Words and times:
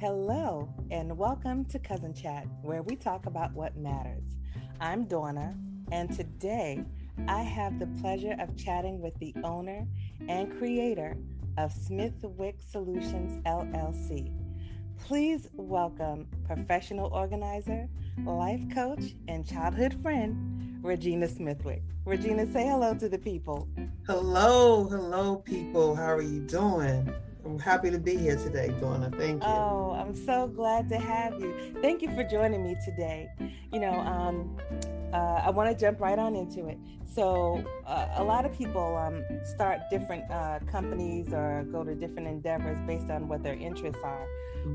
Hello, 0.00 0.72
and 0.92 1.18
welcome 1.18 1.64
to 1.64 1.78
Cousin 1.80 2.14
Chat, 2.14 2.46
where 2.62 2.82
we 2.84 2.94
talk 2.94 3.26
about 3.26 3.52
what 3.52 3.76
matters. 3.76 4.22
I'm 4.80 5.06
Donna, 5.06 5.56
and 5.90 6.14
today 6.14 6.84
I 7.26 7.42
have 7.42 7.80
the 7.80 7.88
pleasure 8.00 8.36
of 8.38 8.56
chatting 8.56 9.00
with 9.00 9.18
the 9.18 9.34
owner 9.42 9.84
and 10.28 10.56
creator 10.56 11.16
of 11.56 11.72
Smithwick 11.72 12.60
Solutions 12.60 13.42
LLC. 13.44 14.32
Please 15.04 15.48
welcome 15.54 16.28
professional 16.46 17.08
organizer, 17.12 17.88
life 18.24 18.62
coach, 18.72 19.16
and 19.26 19.44
childhood 19.44 20.00
friend, 20.00 20.78
Regina 20.80 21.26
Smithwick. 21.26 21.82
Regina, 22.04 22.46
say 22.52 22.68
hello 22.68 22.94
to 22.94 23.08
the 23.08 23.18
people. 23.18 23.68
Hello, 24.06 24.84
hello, 24.84 25.38
people. 25.38 25.96
How 25.96 26.14
are 26.14 26.22
you 26.22 26.42
doing? 26.42 27.12
I'm 27.48 27.58
happy 27.58 27.90
to 27.90 27.98
be 27.98 28.14
here 28.14 28.36
today, 28.36 28.74
Donna. 28.78 29.10
Thank 29.10 29.42
you. 29.42 29.48
Oh, 29.48 29.96
I'm 29.98 30.14
so 30.14 30.46
glad 30.46 30.88
to 30.90 30.98
have 30.98 31.40
you. 31.40 31.74
Thank 31.80 32.02
you 32.02 32.14
for 32.14 32.22
joining 32.22 32.62
me 32.62 32.76
today. 32.84 33.30
You 33.72 33.80
know, 33.80 33.94
um, 34.00 34.54
uh, 35.14 35.42
I 35.44 35.50
want 35.50 35.70
to 35.70 35.74
jump 35.74 35.98
right 35.98 36.18
on 36.18 36.36
into 36.36 36.66
it. 36.68 36.76
So, 37.06 37.64
uh, 37.86 38.08
a 38.16 38.22
lot 38.22 38.44
of 38.44 38.52
people 38.52 38.96
um, 38.98 39.24
start 39.44 39.80
different 39.90 40.30
uh, 40.30 40.58
companies 40.70 41.32
or 41.32 41.66
go 41.72 41.84
to 41.84 41.94
different 41.94 42.28
endeavors 42.28 42.78
based 42.86 43.08
on 43.08 43.28
what 43.28 43.42
their 43.42 43.54
interests 43.54 44.02
are. 44.04 44.26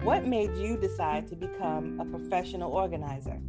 What 0.01 0.25
made 0.25 0.55
you 0.57 0.75
decide 0.75 1.27
to 1.27 1.35
become 1.35 1.99
a 1.99 2.05
professional 2.05 2.71
organizer? 2.71 3.39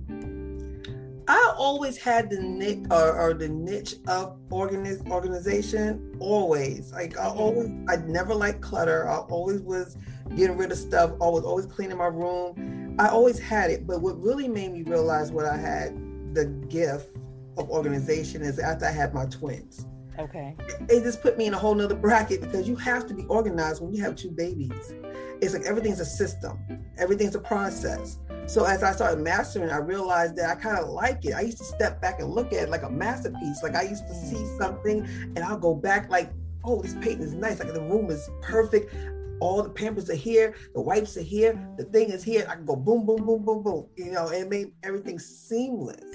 I 1.27 1.55
always 1.57 1.97
had 1.97 2.31
the 2.31 2.41
niche 2.41 2.85
or, 2.91 3.19
or, 3.19 3.35
the 3.35 3.49
niche 3.49 3.95
of 4.09 4.39
organiz, 4.51 5.09
organization. 5.11 6.17
Always, 6.21 6.93
like 6.93 7.19
I 7.19 7.27
mm-hmm. 7.27 7.39
always, 7.39 7.71
I 7.89 7.97
never 8.07 8.35
liked 8.35 8.61
clutter. 8.61 9.09
I 9.09 9.19
always 9.19 9.61
was 9.61 9.97
getting 10.37 10.57
rid 10.57 10.73
of 10.73 10.79
stuff. 10.79 11.13
Always, 11.21 11.45
always 11.45 11.67
cleaning 11.67 11.99
my 11.99 12.07
room. 12.07 12.97
I 12.99 13.09
always 13.09 13.39
had 13.39 13.71
it. 13.71 13.87
But 13.87 14.03
what 14.03 14.21
really 14.21 14.49
made 14.49 14.73
me 14.73 14.83
realize 14.83 15.33
what 15.33 15.47
I 15.47 15.57
had 15.57 15.95
the 16.35 16.47
gift 16.69 17.17
of 17.57 17.71
organization 17.71 18.43
is 18.43 18.59
after 18.59 18.87
I 18.87 18.91
had 18.91 19.15
my 19.15 19.27
twins. 19.27 19.87
Okay. 20.19 20.55
It 20.89 21.03
just 21.03 21.23
put 21.23 21.37
me 21.37 21.47
in 21.47 21.55
a 21.55 21.59
whole 21.59 21.75
nother 21.75 21.95
bracket 21.95 22.41
because 22.41 22.69
you 22.69 22.77
have 22.77 23.07
to 23.09 23.15
be 23.15 23.25
organized 23.25 23.83
when 23.83 23.93
you 23.93 24.03
have 24.03 24.15
two 24.15 24.31
babies. 24.31 24.95
It's 25.41 25.55
like 25.55 25.65
everything's 25.65 26.01
a 26.01 26.05
system, 26.05 26.59
everything's 26.99 27.35
a 27.35 27.41
process. 27.41 28.19
So 28.47 28.65
as 28.65 28.83
I 28.83 28.93
started 28.93 29.21
mastering, 29.21 29.71
I 29.71 29.79
realized 29.79 30.37
that 30.37 30.51
I 30.51 30.55
kind 30.61 30.79
of 30.79 30.89
like 30.89 31.25
it. 31.25 31.33
I 31.33 31.41
used 31.41 31.59
to 31.59 31.65
step 31.65 32.01
back 32.01 32.21
and 32.21 32.31
look 32.31 32.53
at 32.53 32.65
it 32.65 32.69
like 32.69 32.83
a 32.83 32.91
masterpiece. 32.91 33.63
Like 33.63 33.75
I 33.75 33.83
used 33.83 34.07
to 34.07 34.15
see 34.15 34.37
mm. 34.37 34.59
something 34.59 35.01
and 35.01 35.39
I'll 35.39 35.59
go 35.59 35.75
back 35.75 36.11
like, 36.11 36.31
oh, 36.65 36.83
this 36.83 36.95
painting 36.95 37.23
is 37.23 37.35
nice. 37.35 37.59
Like 37.59 37.73
the 37.73 37.81
room 37.81 38.11
is 38.11 38.29
perfect. 38.43 38.95
All 39.41 39.63
the 39.63 39.71
pampers 39.71 40.09
are 40.11 40.15
here, 40.15 40.55
the 40.75 40.81
wipes 40.81 41.17
are 41.17 41.23
here, 41.23 41.61
the 41.77 41.85
thing 41.85 42.11
is 42.11 42.23
here. 42.23 42.47
I 42.49 42.55
can 42.55 42.65
go 42.65 42.77
boom, 42.77 43.05
boom, 43.05 43.25
boom, 43.27 43.45
boom, 43.45 43.63
boom. 43.63 43.87
You 43.97 44.13
know, 44.13 44.29
and 44.29 44.45
it 44.45 44.49
made 44.49 44.73
everything 44.83 45.19
seamless. 45.19 46.15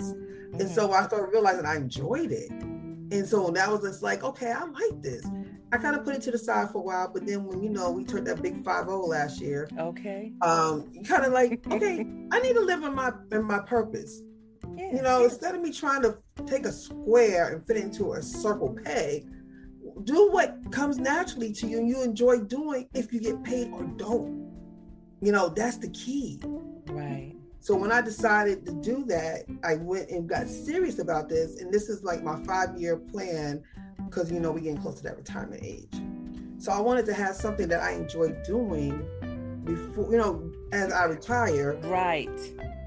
And 0.54 0.70
so 0.70 0.88
mm-hmm. 0.88 1.04
I 1.04 1.08
started 1.08 1.32
realizing 1.32 1.66
I 1.66 1.76
enjoyed 1.76 2.32
it. 2.32 2.50
And 2.52 3.28
so 3.28 3.50
now 3.50 3.76
it's 3.76 3.84
just 3.84 4.04
like, 4.04 4.24
okay, 4.24 4.52
I 4.52 4.64
like 4.64 5.02
this. 5.02 5.26
I 5.72 5.78
kind 5.78 5.96
of 5.96 6.04
put 6.04 6.16
it 6.16 6.22
to 6.24 6.32
the 6.32 6.38
side 6.38 6.72
for 6.72 6.80
a 6.80 6.82
while, 6.82 7.12
but 7.14 7.26
then 7.26 7.46
when 7.46 7.62
you 7.62 7.70
know 7.70 7.92
we 7.92 8.04
turned 8.04 8.26
that 8.28 8.42
big 8.42 8.64
five 8.64 8.86
zero 8.86 9.06
last 9.06 9.40
year, 9.40 9.70
okay, 9.78 10.34
um, 10.42 10.92
kind 11.04 11.26
of 11.26 11.32
like, 11.32 11.66
okay, 11.72 12.06
I 12.32 12.40
need 12.40 12.54
to 12.54 12.62
live 12.62 12.84
in 12.84 12.96
my 12.96 13.12
in 13.32 13.44
my 13.44 13.60
purpose. 13.60 14.22
Yeah, 14.76 14.96
you 14.96 15.02
know, 15.02 15.20
yeah. 15.20 15.26
instead 15.26 15.56
of 15.56 15.62
me 15.62 15.72
trying 15.72 16.02
to 16.04 16.18
take 16.46 16.66
a 16.66 16.72
square 16.72 17.54
and 17.54 17.66
fit 17.66 17.78
into 17.78 18.14
a 18.14 18.22
circle 18.22 18.78
peg, 18.84 19.28
do 20.04 20.32
what 20.32 20.72
comes 20.72 20.98
naturally 20.98 21.54
to 21.54 21.68
you 21.68 21.78
and 21.80 21.88
you 21.88 22.02
enjoy 22.02 22.40
doing. 22.40 22.88
If 22.94 23.14
you 23.14 23.20
get 23.20 23.44
paid 23.44 23.72
or 23.72 23.84
don't, 23.84 24.52
you 25.22 25.32
know, 25.32 25.50
that's 25.50 25.78
the 25.78 25.90
key. 25.90 26.40
Right. 26.88 27.36
So 27.60 27.76
when 27.76 27.92
I 27.92 28.02
decided 28.02 28.66
to 28.66 28.72
do 28.72 29.04
that, 29.08 29.44
I 29.64 29.76
went 29.76 30.10
and 30.10 30.28
got 30.28 30.48
serious 30.48 31.00
about 31.00 31.30
this, 31.30 31.60
and 31.60 31.72
this 31.72 31.90
is 31.90 32.04
like 32.04 32.24
my 32.24 32.42
five 32.44 32.80
year 32.80 32.98
plan 32.98 33.62
because 34.10 34.32
you 34.32 34.40
know 34.40 34.52
we're 34.52 34.60
getting 34.60 34.82
close 34.82 34.96
to 34.96 35.04
that 35.04 35.18
retirement 35.18 35.62
age. 35.64 35.94
So 36.58 36.72
I 36.72 36.82
wanted 36.82 37.06
to 37.06 37.14
have 37.14 37.36
something 37.36 37.68
that 37.70 37.82
I 37.82 37.92
enjoy 37.92 38.30
doing 38.46 39.06
before, 39.64 40.12
you 40.12 40.18
know, 40.18 40.52
as 40.74 40.92
I 40.92 41.06
retire. 41.06 41.80
Right. 41.84 42.30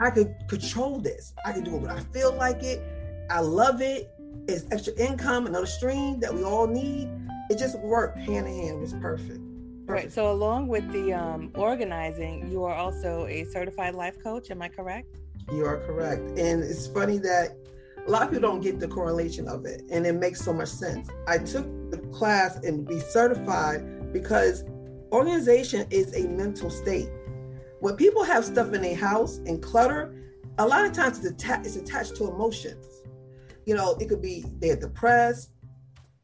I 0.01 0.11
could 0.11 0.35
control 0.49 0.99
this. 0.99 1.33
I 1.45 1.53
could 1.53 1.65
do 1.65 1.77
it 1.77 1.83
when 1.83 1.91
I 1.91 2.01
feel 2.01 2.35
like 2.35 2.63
it. 2.63 2.83
I 3.31 3.41
love 3.41 3.81
it. 3.81 4.11
It's 4.49 4.65
extra 4.71 4.93
income, 4.95 5.47
another 5.47 5.67
stream 5.67 6.21
that 6.21 6.35
we 6.35 6.43
all 6.43 6.67
need. 6.67 7.09
It 7.49 7.59
just 7.59 7.79
worked 7.79 8.19
hand 8.19 8.47
in 8.47 8.55
hand. 8.55 8.77
It 8.77 8.81
was 8.81 8.93
perfect. 8.95 9.29
perfect. 9.29 9.41
Right. 9.87 10.13
So 10.13 10.31
along 10.33 10.69
with 10.69 10.91
the 10.93 11.13
um, 11.13 11.51
organizing, 11.55 12.51
you 12.51 12.65
are 12.65 12.75
also 12.75 13.27
a 13.27 13.45
certified 13.45 13.95
life 13.95 14.23
coach. 14.23 14.51
Am 14.51 14.61
I 14.61 14.69
correct? 14.69 15.17
You 15.53 15.65
are 15.65 15.79
correct. 15.79 16.23
And 16.39 16.63
it's 16.63 16.87
funny 16.87 17.19
that 17.19 17.57
a 18.07 18.11
lot 18.11 18.23
of 18.23 18.31
people 18.31 18.49
don't 18.49 18.61
get 18.61 18.81
the 18.81 18.89
correlation 18.89 19.47
of 19.47 19.65
it, 19.65 19.83
and 19.91 20.07
it 20.07 20.15
makes 20.15 20.41
so 20.41 20.53
much 20.53 20.69
sense. 20.69 21.09
I 21.27 21.39
took 21.39 21.67
the 21.91 21.99
class 22.13 22.57
and 22.65 22.87
be 22.87 22.99
certified 22.99 24.13
because 24.13 24.65
organization 25.13 25.87
is 25.91 26.15
a 26.15 26.27
mental 26.29 26.71
state. 26.71 27.09
When 27.81 27.97
people 27.97 28.25
have 28.25 28.45
stuff 28.45 28.73
in 28.73 28.83
their 28.83 28.97
house 28.97 29.39
and 29.47 29.63
clutter, 29.63 30.15
a 30.59 30.67
lot 30.67 30.85
of 30.85 30.93
times 30.93 31.25
it's, 31.25 31.45
atta- 31.45 31.63
it's 31.65 31.77
attached 31.77 32.17
to 32.17 32.29
emotions. 32.29 32.87
You 33.67 33.77
know, 33.77 33.97
it 34.01 34.09
could 34.09 34.23
be 34.23 34.45
they're 34.59 34.77
depressed, 34.77 35.53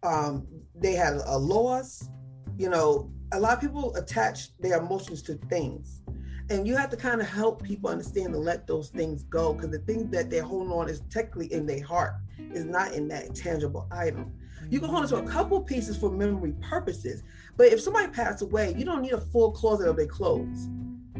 um, 0.02 0.46
they 0.74 0.94
had 0.94 1.14
a 1.26 1.38
loss. 1.38 2.08
You 2.56 2.70
know, 2.70 3.12
a 3.32 3.38
lot 3.38 3.54
of 3.54 3.60
people 3.60 3.94
attach 3.94 4.56
their 4.58 4.78
emotions 4.78 5.22
to 5.22 5.34
things 5.48 6.02
and 6.50 6.66
you 6.66 6.76
have 6.76 6.90
to 6.90 6.96
kind 6.96 7.20
of 7.20 7.28
help 7.28 7.62
people 7.62 7.90
understand 7.90 8.32
to 8.32 8.38
let 8.38 8.66
those 8.66 8.88
things 8.88 9.24
go 9.24 9.52
because 9.52 9.70
the 9.70 9.78
thing 9.80 10.10
that 10.10 10.30
they're 10.30 10.42
holding 10.42 10.72
on 10.72 10.88
is 10.88 11.02
technically 11.10 11.52
in 11.52 11.66
their 11.66 11.84
heart 11.84 12.14
is 12.52 12.64
not 12.64 12.92
in 12.92 13.08
that 13.08 13.34
tangible 13.34 13.86
item. 13.90 14.32
You 14.70 14.80
can 14.80 14.88
hold 14.88 15.02
on 15.02 15.08
to 15.08 15.16
a 15.16 15.28
couple 15.28 15.60
pieces 15.60 15.96
for 15.96 16.10
memory 16.10 16.54
purposes 16.60 17.22
but 17.56 17.66
if 17.66 17.80
somebody 17.80 18.08
passed 18.08 18.42
away 18.42 18.74
you 18.76 18.84
don't 18.84 19.02
need 19.02 19.12
a 19.12 19.20
full 19.20 19.52
closet 19.52 19.88
of 19.88 19.96
their 19.96 20.06
clothes. 20.06 20.68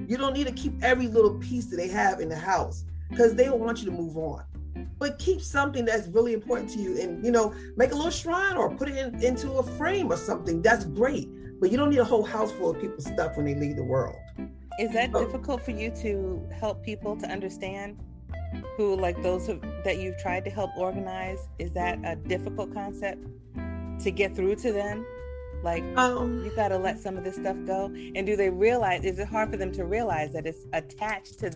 You 0.06 0.16
don't 0.16 0.32
need 0.32 0.46
to 0.46 0.52
keep 0.52 0.72
every 0.82 1.08
little 1.08 1.34
piece 1.34 1.66
that 1.66 1.76
they 1.76 1.88
have 1.88 2.20
in 2.20 2.28
the 2.28 2.36
house 2.36 2.84
because 3.10 3.34
they 3.34 3.50
will 3.50 3.58
want 3.58 3.80
you 3.80 3.84
to 3.86 3.90
move 3.90 4.16
on. 4.16 4.44
But 4.98 5.18
keep 5.18 5.42
something 5.42 5.84
that's 5.84 6.08
really 6.08 6.32
important 6.32 6.70
to 6.70 6.78
you 6.78 7.00
and 7.00 7.24
you 7.24 7.30
know 7.30 7.54
make 7.76 7.92
a 7.92 7.94
little 7.94 8.10
shrine 8.10 8.56
or 8.56 8.74
put 8.74 8.88
it 8.88 8.96
in, 8.96 9.22
into 9.22 9.52
a 9.52 9.62
frame 9.62 10.10
or 10.10 10.16
something 10.16 10.62
that's 10.62 10.84
great. 10.84 11.28
But 11.60 11.70
you 11.70 11.76
don't 11.76 11.90
need 11.90 11.98
a 11.98 12.04
whole 12.04 12.24
house 12.24 12.52
full 12.52 12.70
of 12.70 12.80
people's 12.80 13.06
stuff 13.06 13.36
when 13.36 13.44
they 13.44 13.54
leave 13.54 13.76
the 13.76 13.84
world 13.84 14.16
is 14.78 14.92
that 14.92 15.12
difficult 15.12 15.62
for 15.62 15.72
you 15.72 15.90
to 16.02 16.48
help 16.58 16.84
people 16.84 17.16
to 17.16 17.26
understand 17.28 17.98
who 18.76 18.94
like 18.94 19.20
those 19.22 19.46
who, 19.46 19.60
that 19.84 19.98
you've 19.98 20.16
tried 20.18 20.44
to 20.44 20.50
help 20.50 20.70
organize? 20.76 21.48
Is 21.58 21.72
that 21.72 21.98
a 22.04 22.14
difficult 22.14 22.72
concept 22.72 23.26
to 24.00 24.10
get 24.10 24.36
through 24.36 24.54
to 24.56 24.72
them? 24.72 25.04
Like 25.64 25.82
um, 25.96 26.44
you 26.44 26.54
got 26.54 26.68
to 26.68 26.78
let 26.78 27.00
some 27.00 27.16
of 27.16 27.24
this 27.24 27.34
stuff 27.34 27.56
go? 27.66 27.86
And 28.14 28.24
do 28.24 28.36
they 28.36 28.50
realize 28.50 29.04
is 29.04 29.18
it 29.18 29.26
hard 29.26 29.50
for 29.50 29.56
them 29.56 29.72
to 29.72 29.84
realize 29.84 30.32
that 30.32 30.46
it's 30.46 30.66
attached 30.72 31.40
to 31.40 31.50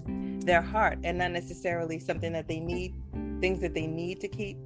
their 0.45 0.61
heart 0.61 0.99
and 1.05 1.19
not 1.19 1.31
necessarily 1.31 2.01
something 2.01 2.33
that 2.33 2.49
they 2.49 2.59
need 2.59 2.95
things 3.41 3.61
that 3.61 3.75
they 3.75 3.87
need 3.87 4.21
to 4.21 4.29
keep? 4.29 4.59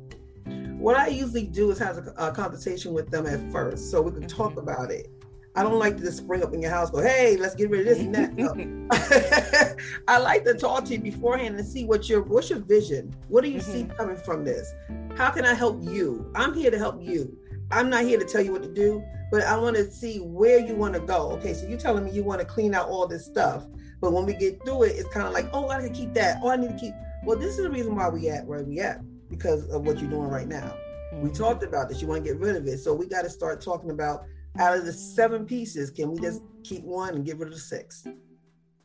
What 0.78 0.96
i 0.96 1.08
usually 1.08 1.46
do 1.46 1.70
is 1.70 1.78
have 1.78 1.98
a, 1.98 2.14
a 2.16 2.30
conversation 2.30 2.92
with 2.94 3.10
them 3.10 3.26
at 3.26 3.40
first 3.52 3.90
so 3.90 4.00
we 4.00 4.12
can 4.12 4.22
mm-hmm. 4.22 4.36
talk 4.36 4.56
about 4.56 4.90
it 4.90 5.10
I 5.56 5.62
don't 5.62 5.78
like 5.78 5.96
to 5.96 6.02
just 6.02 6.18
spring 6.18 6.42
up 6.42 6.52
in 6.52 6.60
your 6.60 6.70
house, 6.70 6.90
go, 6.90 7.00
hey, 7.00 7.38
let's 7.38 7.54
get 7.54 7.70
rid 7.70 7.80
of 7.80 7.86
this 7.86 7.98
and 7.98 8.14
that. 8.14 8.34
No. 8.34 8.52
I 10.08 10.18
like 10.18 10.44
to 10.44 10.52
talk 10.52 10.84
to 10.84 10.92
you 10.92 10.98
beforehand 10.98 11.56
and 11.58 11.66
see 11.66 11.86
what 11.86 12.10
your 12.10 12.22
what's 12.22 12.50
your 12.50 12.58
vision. 12.58 13.16
What 13.28 13.42
do 13.42 13.48
you 13.48 13.60
mm-hmm. 13.60 13.88
see 13.88 13.94
coming 13.96 14.16
from 14.16 14.44
this? 14.44 14.74
How 15.16 15.30
can 15.30 15.46
I 15.46 15.54
help 15.54 15.82
you? 15.82 16.30
I'm 16.34 16.52
here 16.52 16.70
to 16.70 16.76
help 16.76 17.02
you. 17.02 17.34
I'm 17.70 17.88
not 17.88 18.04
here 18.04 18.18
to 18.18 18.24
tell 18.26 18.42
you 18.42 18.52
what 18.52 18.62
to 18.64 18.72
do, 18.72 19.02
but 19.30 19.44
I 19.44 19.56
want 19.56 19.76
to 19.76 19.90
see 19.90 20.18
where 20.18 20.58
you 20.58 20.76
want 20.76 20.92
to 20.92 21.00
go. 21.00 21.30
Okay, 21.32 21.54
so 21.54 21.66
you're 21.66 21.78
telling 21.78 22.04
me 22.04 22.10
you 22.10 22.22
want 22.22 22.40
to 22.40 22.46
clean 22.46 22.74
out 22.74 22.88
all 22.88 23.06
this 23.06 23.24
stuff, 23.24 23.64
but 24.00 24.12
when 24.12 24.26
we 24.26 24.34
get 24.34 24.62
through 24.62 24.84
it, 24.84 24.96
it's 24.96 25.08
kind 25.08 25.26
of 25.26 25.32
like, 25.32 25.48
oh, 25.54 25.68
I 25.70 25.80
can 25.80 25.94
keep 25.94 26.12
that. 26.14 26.38
Oh, 26.42 26.50
I 26.50 26.56
need 26.56 26.68
to 26.68 26.78
keep. 26.78 26.92
Well, 27.24 27.38
this 27.38 27.56
is 27.56 27.64
the 27.64 27.70
reason 27.70 27.96
why 27.96 28.10
we 28.10 28.28
at 28.28 28.44
where 28.44 28.62
we 28.62 28.78
at 28.80 29.00
because 29.30 29.66
of 29.70 29.86
what 29.86 29.98
you're 30.00 30.10
doing 30.10 30.28
right 30.28 30.46
now. 30.46 30.76
Mm-hmm. 31.14 31.22
We 31.22 31.30
talked 31.30 31.62
about 31.62 31.88
this. 31.88 32.02
You 32.02 32.08
want 32.08 32.24
to 32.24 32.30
get 32.30 32.38
rid 32.38 32.56
of 32.56 32.66
it, 32.66 32.78
so 32.78 32.92
we 32.92 33.06
got 33.06 33.22
to 33.22 33.30
start 33.30 33.62
talking 33.62 33.90
about 33.90 34.26
out 34.58 34.76
of 34.76 34.84
the 34.84 34.92
seven 34.92 35.44
pieces, 35.44 35.90
can 35.90 36.10
we 36.12 36.20
just 36.20 36.42
keep 36.64 36.82
one 36.82 37.14
and 37.14 37.24
get 37.24 37.38
rid 37.38 37.48
of 37.48 37.54
the 37.54 37.60
six? 37.60 38.06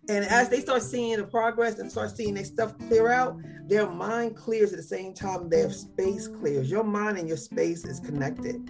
And 0.09 0.25
as 0.25 0.50
they 0.50 0.59
start 0.59 0.81
seeing 0.81 1.18
the 1.18 1.23
progress 1.23 1.79
and 1.79 1.91
start 1.91 2.15
seeing 2.15 2.33
their 2.33 2.44
stuff 2.44 2.77
clear 2.88 3.09
out, 3.09 3.38
their 3.68 3.89
mind 3.89 4.35
clears 4.35 4.73
at 4.73 4.77
the 4.77 4.83
same 4.83 5.13
time 5.13 5.50
their 5.50 5.71
space 5.71 6.27
clears. 6.27 6.69
Your 6.69 6.83
mind 6.83 7.18
and 7.18 7.27
your 7.27 7.38
space 7.38 7.85
is 7.85 8.00
connected. 8.00 8.69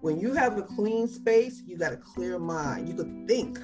When 0.00 0.18
you 0.18 0.32
have 0.32 0.56
a 0.56 0.62
clean 0.62 1.08
space, 1.08 1.62
you 1.66 1.76
got 1.76 1.92
a 1.92 1.96
clear 1.96 2.38
mind. 2.38 2.88
You 2.88 2.94
could 2.94 3.28
think. 3.28 3.58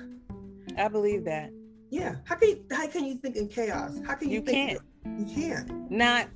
I 0.76 0.88
believe 0.88 1.24
that. 1.24 1.50
Yeah. 1.90 2.16
How 2.24 2.34
can 2.34 2.48
you, 2.50 2.64
how 2.70 2.86
can 2.88 3.04
you 3.06 3.14
think 3.14 3.36
in 3.36 3.48
chaos? 3.48 3.98
How 4.06 4.14
can 4.14 4.28
you, 4.28 4.40
you 4.40 4.42
think? 4.42 4.80
Can't. 5.04 5.18
You 5.18 5.34
can't. 5.34 5.90
Not 5.90 6.28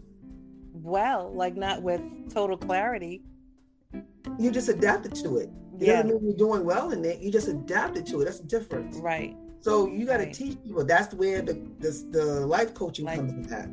well, 0.73 1.33
like 1.35 1.57
not 1.57 1.83
with 1.83 2.01
total 2.33 2.57
clarity. 2.57 3.23
You 4.39 4.51
just 4.51 4.69
adapted 4.69 5.15
to 5.17 5.39
it. 5.39 5.51
It 5.81 5.87
yeah. 5.87 6.03
doesn't 6.03 6.23
mean 6.23 6.25
you're 6.27 6.37
doing 6.37 6.65
well 6.65 6.91
in 6.91 7.05
it. 7.05 7.21
You 7.21 7.32
just 7.32 7.49
adapted 7.49 8.06
to 8.09 8.21
it. 8.21 8.27
That's 8.27 8.41
the 8.41 8.47
difference. 8.47 8.99
Right. 8.99 9.35
So 9.61 9.88
you 9.88 10.05
got 10.05 10.19
to 10.19 10.25
right. 10.25 10.35
teach 10.35 10.62
people. 10.62 10.85
That's 10.85 11.15
where 11.15 11.41
the 11.43 11.55
the, 11.79 11.91
the 12.11 12.25
life 12.47 12.75
coaching 12.75 13.06
life. 13.06 13.17
comes 13.17 13.32
in 13.32 13.43
that. 13.44 13.69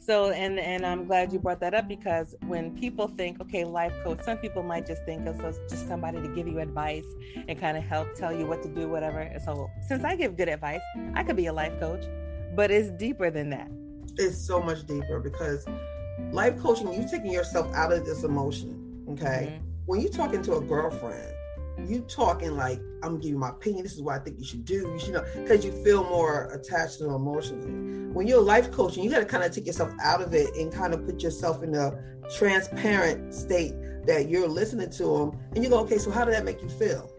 So 0.00 0.30
and 0.30 0.58
and 0.58 0.84
I'm 0.84 1.06
glad 1.06 1.32
you 1.32 1.38
brought 1.38 1.60
that 1.60 1.72
up 1.72 1.86
because 1.86 2.34
when 2.46 2.76
people 2.76 3.06
think, 3.06 3.40
okay, 3.40 3.64
life 3.64 3.92
coach, 4.02 4.22
some 4.22 4.38
people 4.38 4.64
might 4.64 4.86
just 4.86 5.04
think 5.04 5.26
of 5.28 5.38
just 5.68 5.86
somebody 5.86 6.20
to 6.20 6.28
give 6.28 6.48
you 6.48 6.58
advice 6.58 7.04
and 7.46 7.60
kind 7.60 7.76
of 7.76 7.84
help 7.84 8.14
tell 8.14 8.36
you 8.36 8.46
what 8.46 8.62
to 8.62 8.68
do, 8.68 8.88
whatever. 8.88 9.30
So 9.44 9.70
since 9.86 10.02
I 10.02 10.16
give 10.16 10.36
good 10.36 10.48
advice, 10.48 10.80
I 11.14 11.22
could 11.22 11.36
be 11.36 11.46
a 11.46 11.52
life 11.52 11.78
coach, 11.78 12.04
but 12.56 12.72
it's 12.72 12.90
deeper 12.90 13.30
than 13.30 13.50
that. 13.50 13.70
It's 14.16 14.36
so 14.36 14.60
much 14.60 14.84
deeper 14.86 15.20
because 15.20 15.64
life 16.32 16.58
coaching, 16.58 16.92
you 16.92 17.06
taking 17.08 17.32
yourself 17.32 17.72
out 17.74 17.92
of 17.92 18.04
this 18.04 18.24
emotion. 18.24 19.04
Okay. 19.10 19.52
Mm-hmm. 19.52 19.69
When 19.90 20.00
you're 20.00 20.12
talking 20.12 20.40
to 20.42 20.54
a 20.54 20.60
girlfriend, 20.60 21.34
you 21.84 22.02
talking 22.02 22.54
like 22.54 22.80
I'm 23.02 23.18
giving 23.18 23.40
my 23.40 23.48
opinion. 23.48 23.82
This 23.82 23.94
is 23.94 24.02
what 24.02 24.20
I 24.20 24.22
think 24.22 24.38
you 24.38 24.44
should 24.44 24.64
do. 24.64 24.88
You 24.88 25.00
should 25.00 25.14
know 25.14 25.24
because 25.34 25.64
you 25.64 25.72
feel 25.82 26.04
more 26.04 26.44
attached 26.52 26.98
to 26.98 27.04
them 27.06 27.14
emotionally. 27.14 28.12
When 28.12 28.28
you're 28.28 28.38
a 28.38 28.40
life 28.40 28.70
coaching, 28.70 29.02
you 29.02 29.10
got 29.10 29.18
to 29.18 29.24
kind 29.24 29.42
of 29.42 29.50
take 29.50 29.66
yourself 29.66 29.92
out 30.00 30.22
of 30.22 30.32
it 30.32 30.54
and 30.54 30.72
kind 30.72 30.94
of 30.94 31.04
put 31.04 31.24
yourself 31.24 31.64
in 31.64 31.74
a 31.74 32.00
transparent 32.36 33.34
state 33.34 33.74
that 34.06 34.28
you're 34.28 34.46
listening 34.46 34.90
to 34.90 35.02
them, 35.02 35.40
and 35.56 35.64
you 35.64 35.68
go, 35.68 35.80
okay, 35.80 35.98
so 35.98 36.12
how 36.12 36.24
did 36.24 36.34
that 36.34 36.44
make 36.44 36.62
you 36.62 36.68
feel? 36.68 37.10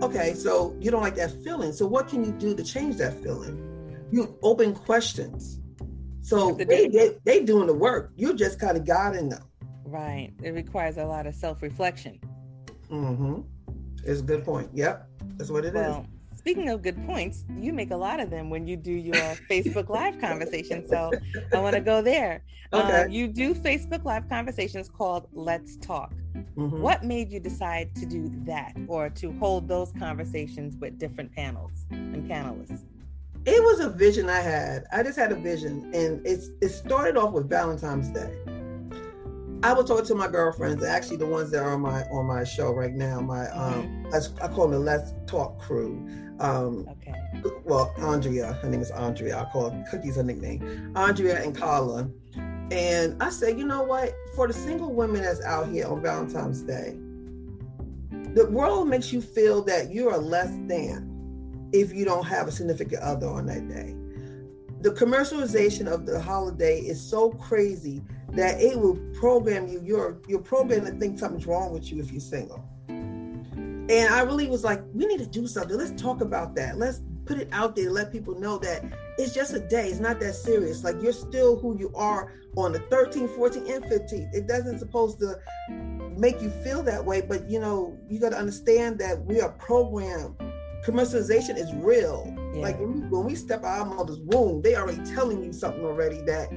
Okay, 0.00 0.34
so 0.34 0.76
you 0.78 0.92
don't 0.92 1.02
like 1.02 1.16
that 1.16 1.42
feeling. 1.42 1.72
So 1.72 1.88
what 1.88 2.06
can 2.06 2.22
you 2.24 2.30
do 2.30 2.54
to 2.54 2.62
change 2.62 2.98
that 2.98 3.20
feeling? 3.20 4.06
You 4.12 4.38
open 4.44 4.76
questions. 4.76 5.58
So 6.22 6.52
they, 6.52 6.86
they 6.86 7.16
they 7.24 7.42
doing 7.42 7.66
the 7.66 7.74
work. 7.74 8.12
You're 8.14 8.36
just 8.36 8.60
kind 8.60 8.76
of 8.76 8.86
guiding 8.86 9.30
them. 9.30 9.42
Right. 9.90 10.32
It 10.42 10.50
requires 10.50 10.98
a 10.98 11.04
lot 11.04 11.26
of 11.26 11.34
self 11.34 11.62
reflection. 11.62 12.20
Mm-hmm. 12.90 13.40
It's 14.04 14.20
a 14.20 14.22
good 14.22 14.44
point. 14.44 14.70
Yep, 14.72 15.08
that's 15.36 15.50
what 15.50 15.64
it 15.64 15.74
well, 15.74 16.06
is. 16.32 16.38
Speaking 16.38 16.70
of 16.70 16.80
good 16.80 17.04
points, 17.06 17.44
you 17.56 17.72
make 17.72 17.90
a 17.90 17.96
lot 17.96 18.20
of 18.20 18.30
them 18.30 18.48
when 18.48 18.66
you 18.66 18.76
do 18.76 18.92
your 18.92 19.14
Facebook 19.50 19.88
Live 19.88 20.20
conversation. 20.20 20.88
So 20.88 21.10
I 21.52 21.58
want 21.58 21.74
to 21.74 21.80
go 21.80 22.02
there. 22.02 22.42
Okay. 22.72 23.02
Um, 23.02 23.10
you 23.10 23.26
do 23.26 23.52
Facebook 23.52 24.04
Live 24.04 24.28
conversations 24.28 24.88
called 24.88 25.26
Let's 25.32 25.76
Talk. 25.76 26.14
Mm-hmm. 26.56 26.80
What 26.80 27.04
made 27.04 27.32
you 27.32 27.40
decide 27.40 27.94
to 27.96 28.06
do 28.06 28.30
that 28.44 28.76
or 28.86 29.10
to 29.10 29.32
hold 29.38 29.66
those 29.66 29.92
conversations 29.98 30.76
with 30.76 30.98
different 30.98 31.34
panels 31.34 31.72
and 31.90 32.30
panelists? 32.30 32.84
It 33.44 33.62
was 33.62 33.80
a 33.80 33.88
vision 33.88 34.28
I 34.28 34.40
had. 34.40 34.84
I 34.92 35.02
just 35.02 35.18
had 35.18 35.32
a 35.32 35.34
vision, 35.34 35.90
and 35.94 36.24
it's 36.26 36.50
it 36.60 36.68
started 36.68 37.16
off 37.16 37.32
with 37.32 37.48
Valentine's 37.48 38.08
Day. 38.08 38.30
I 39.62 39.74
was 39.74 39.86
talking 39.86 40.06
to 40.06 40.14
my 40.14 40.28
girlfriends, 40.28 40.82
actually 40.82 41.18
the 41.18 41.26
ones 41.26 41.50
that 41.50 41.62
are 41.62 41.74
on 41.74 41.82
my 41.82 42.02
on 42.04 42.26
my 42.26 42.44
show 42.44 42.72
right 42.72 42.94
now. 42.94 43.20
My 43.20 43.48
um, 43.50 44.06
mm-hmm. 44.10 44.42
I, 44.42 44.48
call 44.48 44.68
them 44.68 44.72
the 44.72 44.78
Let's 44.78 45.12
Talk 45.26 45.60
crew. 45.60 46.06
Um, 46.40 46.88
okay. 46.90 47.14
Well, 47.64 47.92
Andrea, 47.98 48.54
her 48.54 48.68
name 48.68 48.80
is 48.80 48.90
Andrea. 48.90 49.38
I 49.38 49.44
call 49.50 49.68
her 49.68 49.84
Cookie's 49.90 50.16
her 50.16 50.22
nickname. 50.22 50.92
Andrea 50.96 51.42
and 51.42 51.54
Carla. 51.54 52.10
And 52.70 53.22
I 53.22 53.28
said, 53.30 53.58
you 53.58 53.66
know 53.66 53.82
what? 53.82 54.14
For 54.34 54.46
the 54.46 54.54
single 54.54 54.94
women 54.94 55.22
that's 55.22 55.42
out 55.42 55.68
here 55.68 55.86
on 55.86 56.00
Valentine's 56.00 56.62
Day, 56.62 56.96
the 58.34 58.48
world 58.50 58.88
makes 58.88 59.12
you 59.12 59.20
feel 59.20 59.62
that 59.64 59.90
you 59.90 60.08
are 60.08 60.18
less 60.18 60.50
than 60.68 61.68
if 61.72 61.92
you 61.92 62.04
don't 62.04 62.24
have 62.24 62.48
a 62.48 62.52
significant 62.52 63.02
other 63.02 63.28
on 63.28 63.46
that 63.46 63.68
day. 63.68 63.94
The 64.80 64.90
commercialization 64.90 65.86
of 65.86 66.06
the 66.06 66.18
holiday 66.18 66.78
is 66.78 66.98
so 66.98 67.32
crazy 67.32 68.02
that 68.32 68.60
it 68.60 68.78
will 68.78 68.96
program 69.14 69.66
you. 69.66 69.80
You're 69.84 70.18
you're 70.28 70.40
programmed 70.40 70.86
to 70.86 70.92
think 70.92 71.18
something's 71.18 71.46
wrong 71.46 71.72
with 71.72 71.90
you 71.90 72.00
if 72.00 72.10
you're 72.12 72.20
single. 72.20 72.64
And 72.88 74.14
I 74.14 74.22
really 74.22 74.46
was 74.46 74.62
like, 74.62 74.82
we 74.94 75.04
need 75.06 75.18
to 75.18 75.26
do 75.26 75.48
something. 75.48 75.76
Let's 75.76 76.00
talk 76.00 76.20
about 76.20 76.54
that. 76.54 76.78
Let's 76.78 77.02
put 77.24 77.38
it 77.38 77.48
out 77.50 77.74
there. 77.74 77.90
Let 77.90 78.12
people 78.12 78.38
know 78.38 78.56
that 78.58 78.84
it's 79.18 79.34
just 79.34 79.52
a 79.52 79.58
day. 79.58 79.88
It's 79.88 79.98
not 79.98 80.20
that 80.20 80.34
serious. 80.34 80.84
Like 80.84 81.02
you're 81.02 81.12
still 81.12 81.58
who 81.58 81.76
you 81.76 81.92
are 81.96 82.32
on 82.56 82.72
the 82.72 82.78
13th, 82.80 83.36
14th, 83.36 83.74
and 83.74 83.84
15th. 83.84 84.34
It 84.34 84.46
doesn't 84.46 84.78
supposed 84.78 85.18
to 85.20 85.38
make 86.16 86.40
you 86.40 86.50
feel 86.50 86.82
that 86.84 87.04
way, 87.04 87.20
but 87.20 87.48
you 87.50 87.58
know, 87.58 87.98
you 88.08 88.20
got 88.20 88.30
to 88.30 88.38
understand 88.38 88.98
that 89.00 89.24
we 89.24 89.40
are 89.40 89.50
programmed. 89.52 90.36
Commercialization 90.86 91.58
is 91.58 91.72
real. 91.74 92.32
Yeah. 92.54 92.62
Like 92.62 92.78
when 92.78 92.94
we, 92.94 93.00
when 93.08 93.24
we 93.24 93.34
step 93.34 93.64
out 93.64 93.82
of 93.82 93.88
our 93.88 93.94
mother's 93.96 94.20
womb, 94.20 94.62
they 94.62 94.76
already 94.76 95.02
telling 95.14 95.42
you 95.42 95.52
something 95.52 95.84
already 95.84 96.20
that, 96.22 96.50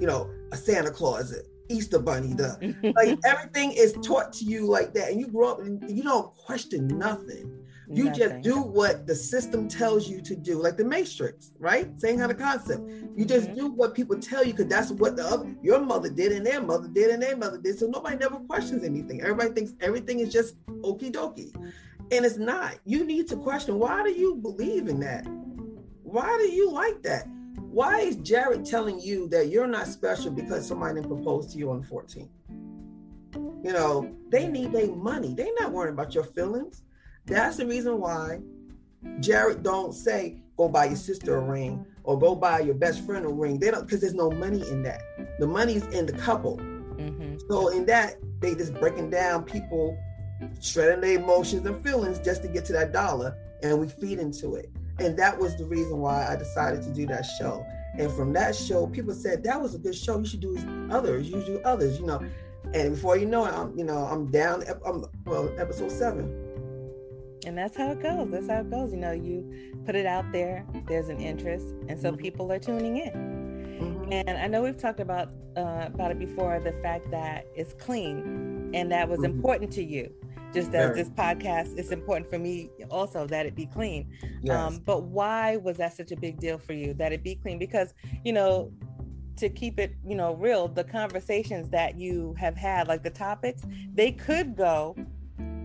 you 0.00 0.06
know, 0.06 0.30
a 0.54 0.56
Santa 0.56 0.90
Claus, 0.90 1.32
an 1.32 1.42
Easter 1.68 1.98
Bunny, 1.98 2.32
the 2.32 2.92
like 2.96 3.18
everything 3.24 3.72
is 3.72 3.94
taught 4.02 4.32
to 4.34 4.44
you 4.44 4.66
like 4.66 4.94
that, 4.94 5.10
and 5.10 5.20
you 5.20 5.26
grow 5.26 5.52
up 5.52 5.60
and 5.60 5.82
you 5.90 6.02
don't 6.02 6.34
question 6.34 6.86
nothing. 6.86 7.50
You 7.90 8.04
nothing. 8.04 8.18
just 8.18 8.40
do 8.42 8.62
what 8.62 9.06
the 9.06 9.14
system 9.14 9.68
tells 9.68 10.08
you 10.08 10.22
to 10.22 10.34
do, 10.34 10.62
like 10.62 10.78
the 10.78 10.84
Matrix, 10.84 11.52
right? 11.58 12.00
Same 12.00 12.18
kind 12.18 12.32
of 12.32 12.38
concept. 12.38 12.88
You 13.14 13.26
just 13.26 13.48
mm-hmm. 13.48 13.56
do 13.56 13.66
what 13.72 13.94
people 13.94 14.18
tell 14.18 14.42
you 14.42 14.52
because 14.52 14.68
that's 14.68 14.90
what 14.90 15.16
the 15.16 15.24
other 15.26 15.54
your 15.62 15.80
mother 15.80 16.08
did 16.08 16.32
and 16.32 16.46
their 16.46 16.62
mother 16.62 16.88
did 16.88 17.10
and 17.10 17.22
their 17.22 17.36
mother 17.36 17.58
did. 17.58 17.78
So 17.78 17.86
nobody 17.86 18.16
never 18.16 18.36
questions 18.36 18.84
anything. 18.84 19.20
Everybody 19.20 19.50
thinks 19.50 19.72
everything 19.80 20.20
is 20.20 20.32
just 20.32 20.56
okie 20.66 21.12
dokie. 21.12 21.54
And 22.12 22.24
it's 22.24 22.38
not. 22.38 22.76
You 22.84 23.04
need 23.04 23.28
to 23.28 23.36
question 23.36 23.78
why 23.78 24.02
do 24.02 24.12
you 24.12 24.36
believe 24.36 24.88
in 24.88 25.00
that? 25.00 25.26
Why 26.02 26.26
do 26.38 26.44
you 26.44 26.70
like 26.70 27.02
that? 27.02 27.26
Why 27.74 28.02
is 28.02 28.14
Jared 28.18 28.64
telling 28.64 29.00
you 29.00 29.26
that 29.30 29.48
you're 29.48 29.66
not 29.66 29.88
special 29.88 30.30
because 30.30 30.64
somebody 30.64 30.94
didn't 30.94 31.08
propose 31.08 31.52
to 31.52 31.58
you 31.58 31.72
on 31.72 31.82
14? 31.82 32.28
You 33.34 33.72
know, 33.72 34.14
they 34.28 34.46
need 34.46 34.70
their 34.70 34.94
money. 34.94 35.34
They're 35.34 35.52
not 35.58 35.72
worrying 35.72 35.94
about 35.94 36.14
your 36.14 36.22
feelings. 36.22 36.82
That's 37.26 37.56
the 37.56 37.66
reason 37.66 37.98
why 37.98 38.42
Jared 39.18 39.64
don't 39.64 39.92
say, 39.92 40.36
go 40.56 40.68
buy 40.68 40.84
your 40.84 40.94
sister 40.94 41.34
a 41.34 41.40
ring 41.40 41.84
or 42.04 42.16
go 42.16 42.36
buy 42.36 42.60
your 42.60 42.76
best 42.76 43.04
friend 43.04 43.26
a 43.26 43.28
ring. 43.28 43.58
They 43.58 43.72
don't 43.72 43.84
because 43.84 44.02
there's 44.02 44.14
no 44.14 44.30
money 44.30 44.62
in 44.68 44.84
that. 44.84 45.00
The 45.40 45.46
money's 45.48 45.84
in 45.86 46.06
the 46.06 46.12
couple. 46.12 46.58
Mm-hmm. 46.58 47.38
So 47.50 47.70
in 47.70 47.86
that, 47.86 48.18
they 48.38 48.54
just 48.54 48.72
breaking 48.74 49.10
down 49.10 49.42
people 49.42 49.98
shredding 50.60 51.00
their 51.00 51.18
emotions 51.18 51.66
and 51.66 51.82
feelings 51.82 52.20
just 52.20 52.42
to 52.42 52.48
get 52.48 52.66
to 52.66 52.72
that 52.74 52.92
dollar, 52.92 53.36
and 53.64 53.80
we 53.80 53.88
feed 53.88 54.20
into 54.20 54.54
it. 54.54 54.70
And 54.98 55.16
that 55.18 55.38
was 55.38 55.56
the 55.56 55.64
reason 55.64 55.98
why 55.98 56.26
I 56.26 56.36
decided 56.36 56.82
to 56.82 56.90
do 56.90 57.06
that 57.06 57.22
show. 57.22 57.66
And 57.98 58.10
from 58.12 58.32
that 58.34 58.54
show, 58.54 58.86
people 58.86 59.14
said 59.14 59.42
that 59.44 59.60
was 59.60 59.74
a 59.74 59.78
good 59.78 59.94
show. 59.94 60.18
You 60.18 60.26
should 60.26 60.40
do 60.40 60.88
others. 60.90 61.28
You 61.28 61.40
should 61.40 61.46
do 61.46 61.60
others. 61.64 61.98
You 61.98 62.06
know. 62.06 62.24
And 62.72 62.94
before 62.94 63.16
you 63.16 63.26
know 63.26 63.44
it, 63.44 63.54
I'm 63.54 63.76
you 63.78 63.84
know 63.84 63.98
I'm 63.98 64.30
down. 64.30 64.64
I'm 64.84 65.04
well 65.26 65.52
episode 65.58 65.92
seven. 65.92 66.40
And 67.46 67.58
that's 67.58 67.76
how 67.76 67.92
it 67.92 68.02
goes. 68.02 68.30
That's 68.30 68.48
how 68.48 68.60
it 68.60 68.70
goes. 68.70 68.92
You 68.92 68.98
know, 68.98 69.12
you 69.12 69.74
put 69.84 69.94
it 69.94 70.06
out 70.06 70.24
there. 70.32 70.64
There's 70.88 71.08
an 71.08 71.20
interest, 71.20 71.66
and 71.88 72.00
so 72.00 72.10
mm-hmm. 72.10 72.20
people 72.20 72.50
are 72.50 72.58
tuning 72.58 72.96
in. 72.96 73.12
Mm-hmm. 73.12 74.12
And 74.12 74.30
I 74.30 74.46
know 74.46 74.62
we've 74.62 74.78
talked 74.78 75.00
about 75.00 75.30
uh, 75.56 75.84
about 75.86 76.10
it 76.10 76.18
before. 76.18 76.58
The 76.60 76.72
fact 76.82 77.10
that 77.10 77.46
it's 77.54 77.74
clean, 77.74 78.70
and 78.74 78.90
that 78.90 79.08
was 79.08 79.20
mm-hmm. 79.20 79.36
important 79.36 79.72
to 79.72 79.84
you 79.84 80.12
just 80.54 80.68
as 80.68 80.72
Very. 80.72 81.02
this 81.02 81.10
podcast 81.10 81.76
it's 81.76 81.90
important 81.90 82.30
for 82.30 82.38
me 82.38 82.70
also 82.90 83.26
that 83.26 83.44
it 83.44 83.54
be 83.54 83.66
clean 83.66 84.10
yes. 84.42 84.56
um, 84.56 84.80
but 84.84 85.02
why 85.02 85.56
was 85.56 85.76
that 85.78 85.94
such 85.96 86.12
a 86.12 86.16
big 86.16 86.38
deal 86.38 86.58
for 86.58 86.72
you 86.72 86.94
that 86.94 87.12
it 87.12 87.22
be 87.22 87.34
clean 87.34 87.58
because 87.58 87.92
you 88.24 88.32
know 88.32 88.72
to 89.36 89.48
keep 89.48 89.80
it 89.80 89.96
you 90.06 90.14
know 90.14 90.34
real 90.36 90.68
the 90.68 90.84
conversations 90.84 91.68
that 91.70 91.98
you 91.98 92.34
have 92.38 92.56
had 92.56 92.86
like 92.86 93.02
the 93.02 93.10
topics 93.10 93.62
they 93.94 94.12
could 94.12 94.56
go 94.56 94.96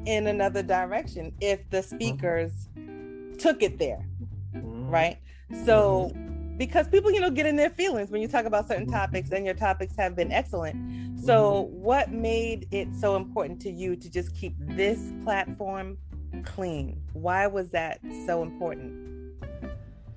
in 0.05 0.27
another 0.27 0.63
direction 0.63 1.31
if 1.39 1.69
the 1.69 1.83
speakers 1.83 2.51
mm-hmm. 2.75 3.37
took 3.37 3.61
it 3.61 3.77
there 3.77 4.07
mm-hmm. 4.55 4.89
right 4.89 5.19
so 5.65 6.11
mm-hmm 6.15 6.29
because 6.59 6.89
people 6.89 7.09
you 7.09 7.21
know 7.21 7.31
get 7.31 7.47
in 7.47 7.55
their 7.55 7.69
feelings 7.69 8.11
when 8.11 8.21
you 8.21 8.27
talk 8.27 8.45
about 8.45 8.67
certain 8.67 8.85
topics 8.85 9.31
and 9.31 9.45
your 9.45 9.55
topics 9.55 9.95
have 9.95 10.15
been 10.15 10.31
excellent 10.31 10.75
so 11.23 11.65
mm-hmm. 11.65 11.81
what 11.81 12.11
made 12.11 12.67
it 12.71 12.87
so 12.95 13.15
important 13.15 13.61
to 13.61 13.71
you 13.71 13.95
to 13.95 14.09
just 14.09 14.35
keep 14.35 14.55
this 14.59 14.99
platform 15.23 15.97
clean? 16.43 17.01
Why 17.13 17.47
was 17.47 17.69
that 17.71 17.99
so 18.25 18.43
important? 18.43 19.09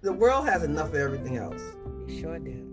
The 0.02 0.12
world 0.12 0.47
has 0.49 0.62
enough 0.62 0.88
of 0.88 0.97
everything 0.97 1.37
else. 1.37 1.62
You 2.06 2.21
sure 2.21 2.38
do. 2.38 2.68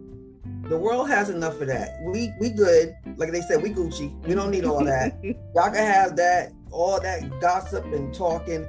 The 0.63 0.77
world 0.77 1.09
has 1.09 1.29
enough 1.29 1.61
of 1.61 1.67
that. 1.67 1.99
We 2.03 2.31
we 2.39 2.49
good. 2.49 2.95
Like 3.17 3.31
they 3.31 3.41
said 3.41 3.61
we 3.61 3.69
gucci. 3.69 4.11
We 4.25 4.35
don't 4.35 4.51
need 4.51 4.65
all 4.65 4.83
that. 4.83 5.17
Y'all 5.23 5.71
can 5.71 5.75
have 5.75 6.15
that 6.17 6.51
all 6.71 6.99
that 6.99 7.39
gossip 7.39 7.85
and 7.85 8.13
talking. 8.13 8.67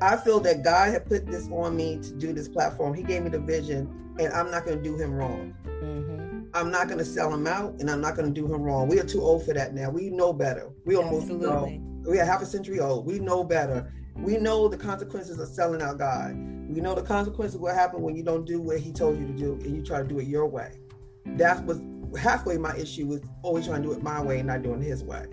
I 0.00 0.16
feel 0.16 0.40
that 0.40 0.62
God 0.62 0.90
had 0.92 1.06
put 1.06 1.26
this 1.26 1.48
on 1.50 1.76
me 1.76 1.98
to 1.98 2.12
do 2.12 2.32
this 2.32 2.48
platform. 2.48 2.94
He 2.94 3.02
gave 3.02 3.22
me 3.22 3.30
the 3.30 3.40
vision 3.40 4.14
and 4.18 4.32
I'm 4.32 4.50
not 4.50 4.64
going 4.64 4.78
to 4.78 4.82
do 4.82 4.96
him 4.96 5.12
wrong. 5.12 5.54
Mm-hmm. 5.64 6.17
I'm 6.58 6.70
not 6.70 6.88
going 6.88 6.98
to 6.98 7.04
sell 7.04 7.32
him 7.32 7.46
out, 7.46 7.74
and 7.78 7.90
I'm 7.90 8.00
not 8.00 8.16
going 8.16 8.32
to 8.32 8.40
do 8.40 8.52
him 8.52 8.62
wrong. 8.62 8.88
We 8.88 8.98
are 8.98 9.04
too 9.04 9.22
old 9.22 9.44
for 9.44 9.54
that 9.54 9.74
now. 9.74 9.90
We 9.90 10.10
know 10.10 10.32
better. 10.32 10.70
We 10.84 10.96
almost 10.96 11.28
know. 11.28 11.80
We 12.06 12.18
are 12.18 12.24
half 12.24 12.42
a 12.42 12.46
century 12.46 12.80
old. 12.80 13.06
We 13.06 13.18
know 13.20 13.44
better. 13.44 13.92
We 14.16 14.38
know 14.38 14.66
the 14.66 14.76
consequences 14.76 15.38
of 15.38 15.48
selling 15.48 15.80
out 15.80 15.98
God. 15.98 16.32
We 16.68 16.80
know 16.80 16.94
the 16.94 17.02
consequences 17.02 17.54
of 17.54 17.60
what 17.60 17.74
happened 17.74 18.02
when 18.02 18.16
you 18.16 18.24
don't 18.24 18.44
do 18.44 18.60
what 18.60 18.80
He 18.80 18.92
told 18.92 19.18
you 19.18 19.26
to 19.26 19.32
do, 19.32 19.52
and 19.52 19.76
you 19.76 19.82
try 19.84 20.02
to 20.02 20.08
do 20.08 20.18
it 20.18 20.26
your 20.26 20.46
way. 20.46 20.80
That 21.24 21.64
was 21.64 21.80
halfway 22.18 22.58
my 22.58 22.76
issue 22.76 23.06
was 23.06 23.20
always 23.42 23.66
trying 23.66 23.82
to 23.82 23.88
do 23.88 23.94
it 23.94 24.02
my 24.02 24.20
way 24.20 24.38
and 24.38 24.48
not 24.48 24.62
doing 24.62 24.82
His 24.82 25.04
way. 25.04 25.26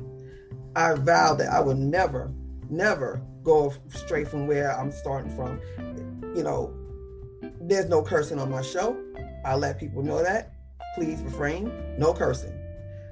I 0.75 0.93
vowed 0.93 1.39
that 1.39 1.49
I 1.49 1.59
would 1.59 1.77
never 1.77 2.31
never 2.69 3.21
go 3.43 3.73
straight 3.89 4.27
from 4.27 4.47
where 4.47 4.77
I'm 4.77 4.91
starting 4.91 5.35
from. 5.35 5.59
You 6.35 6.43
know, 6.43 6.73
there's 7.61 7.87
no 7.87 8.01
cursing 8.01 8.39
on 8.39 8.49
my 8.51 8.61
show. 8.61 8.97
I 9.43 9.55
let 9.55 9.79
people 9.79 10.03
know 10.03 10.23
that. 10.23 10.54
Please 10.95 11.21
refrain. 11.21 11.71
No 11.97 12.13
cursing. 12.13 12.57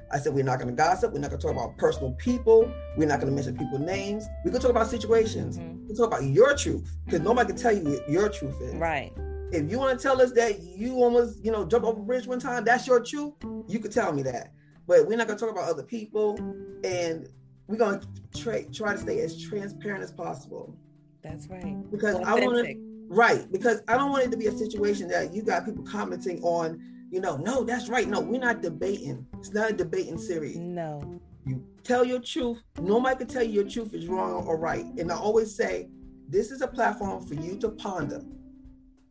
I 0.10 0.18
said 0.18 0.34
we're 0.34 0.44
not 0.44 0.60
going 0.60 0.70
to 0.70 0.76
gossip. 0.76 1.12
We're 1.12 1.20
not 1.20 1.32
going 1.32 1.42
to 1.42 1.48
talk 1.48 1.56
about 1.56 1.78
personal 1.78 2.12
people. 2.14 2.72
We're 2.96 3.08
not 3.08 3.20
going 3.20 3.30
to 3.30 3.36
mention 3.36 3.58
people's 3.58 3.82
names. 3.82 4.26
We 4.46 4.52
can 4.52 4.62
talk 4.62 4.70
about 4.70 4.88
situations. 4.88 5.58
Mm-hmm. 5.58 5.90
We 5.90 5.96
talk 5.96 6.08
about 6.08 6.24
your 6.24 6.56
truth 6.56 6.96
because 7.06 7.20
nobody 7.20 7.48
can 7.48 7.58
tell 7.58 7.76
you 7.76 7.84
what 7.84 8.10
your 8.10 8.30
truth 8.30 8.56
is. 8.62 8.76
Right. 8.76 9.12
If 9.52 9.70
you 9.70 9.80
want 9.80 10.00
to 10.00 10.02
tell 10.02 10.22
us 10.22 10.32
that 10.32 10.62
you 10.62 10.96
almost, 10.96 11.44
you 11.44 11.52
know, 11.52 11.66
jump 11.66 11.84
over 11.84 12.00
a 12.00 12.04
bridge 12.04 12.26
one 12.26 12.40
time, 12.40 12.64
that's 12.64 12.88
your 12.88 13.02
truth. 13.02 13.34
You 13.68 13.80
could 13.80 13.92
tell 13.92 14.14
me 14.14 14.22
that. 14.24 14.54
But 14.88 15.08
we're 15.08 15.18
not 15.18 15.28
going 15.28 15.38
to 15.38 15.46
talk 15.46 15.54
about 15.54 15.70
other 15.70 15.84
people, 15.84 16.38
and 16.84 17.28
we're 17.68 17.78
going 17.78 18.00
to 18.00 18.08
try 18.40 18.64
try 18.72 18.94
to 18.94 19.00
stay 19.00 19.20
as 19.20 19.42
transparent 19.42 20.04
as 20.04 20.12
possible. 20.12 20.76
That's 21.22 21.48
right. 21.48 21.76
Because 21.92 22.16
I 22.18 22.36
want 22.36 22.66
to. 22.66 22.94
Right, 23.10 23.52
because 23.52 23.82
I 23.88 23.98
don't 23.98 24.12
want 24.12 24.24
it 24.24 24.32
to 24.32 24.38
be 24.38 24.48
a 24.48 24.52
situation 24.52 25.08
that 25.10 25.34
you 25.34 25.44
got 25.44 25.66
people 25.66 25.84
commenting 25.84 26.42
on 26.42 26.82
you 27.14 27.20
know, 27.20 27.38
no, 27.38 27.64
that's 27.64 27.90
right. 27.90 28.08
No, 28.08 28.20
we're 28.20 28.40
not 28.40 28.64
debating. 28.64 29.28
It's 29.38 29.54
not 29.54 29.70
a 29.70 29.74
debating 29.74 30.18
series. 30.18 30.58
No. 30.58 31.00
You 31.46 31.64
tell 31.84 32.04
your 32.04 32.20
truth. 32.20 32.58
Nobody 32.82 33.18
can 33.18 33.28
tell 33.28 33.44
you 33.44 33.52
your 33.52 33.70
truth 33.70 33.94
is 33.94 34.08
wrong 34.08 34.48
or 34.48 34.58
right. 34.58 34.84
And 34.98 35.12
I 35.12 35.16
always 35.16 35.56
say, 35.56 35.90
this 36.28 36.50
is 36.50 36.64
a 36.64 36.68
platform 36.68 37.24
for 37.24 37.36
you 37.36 37.56
to 37.60 37.70
ponder 37.70 38.24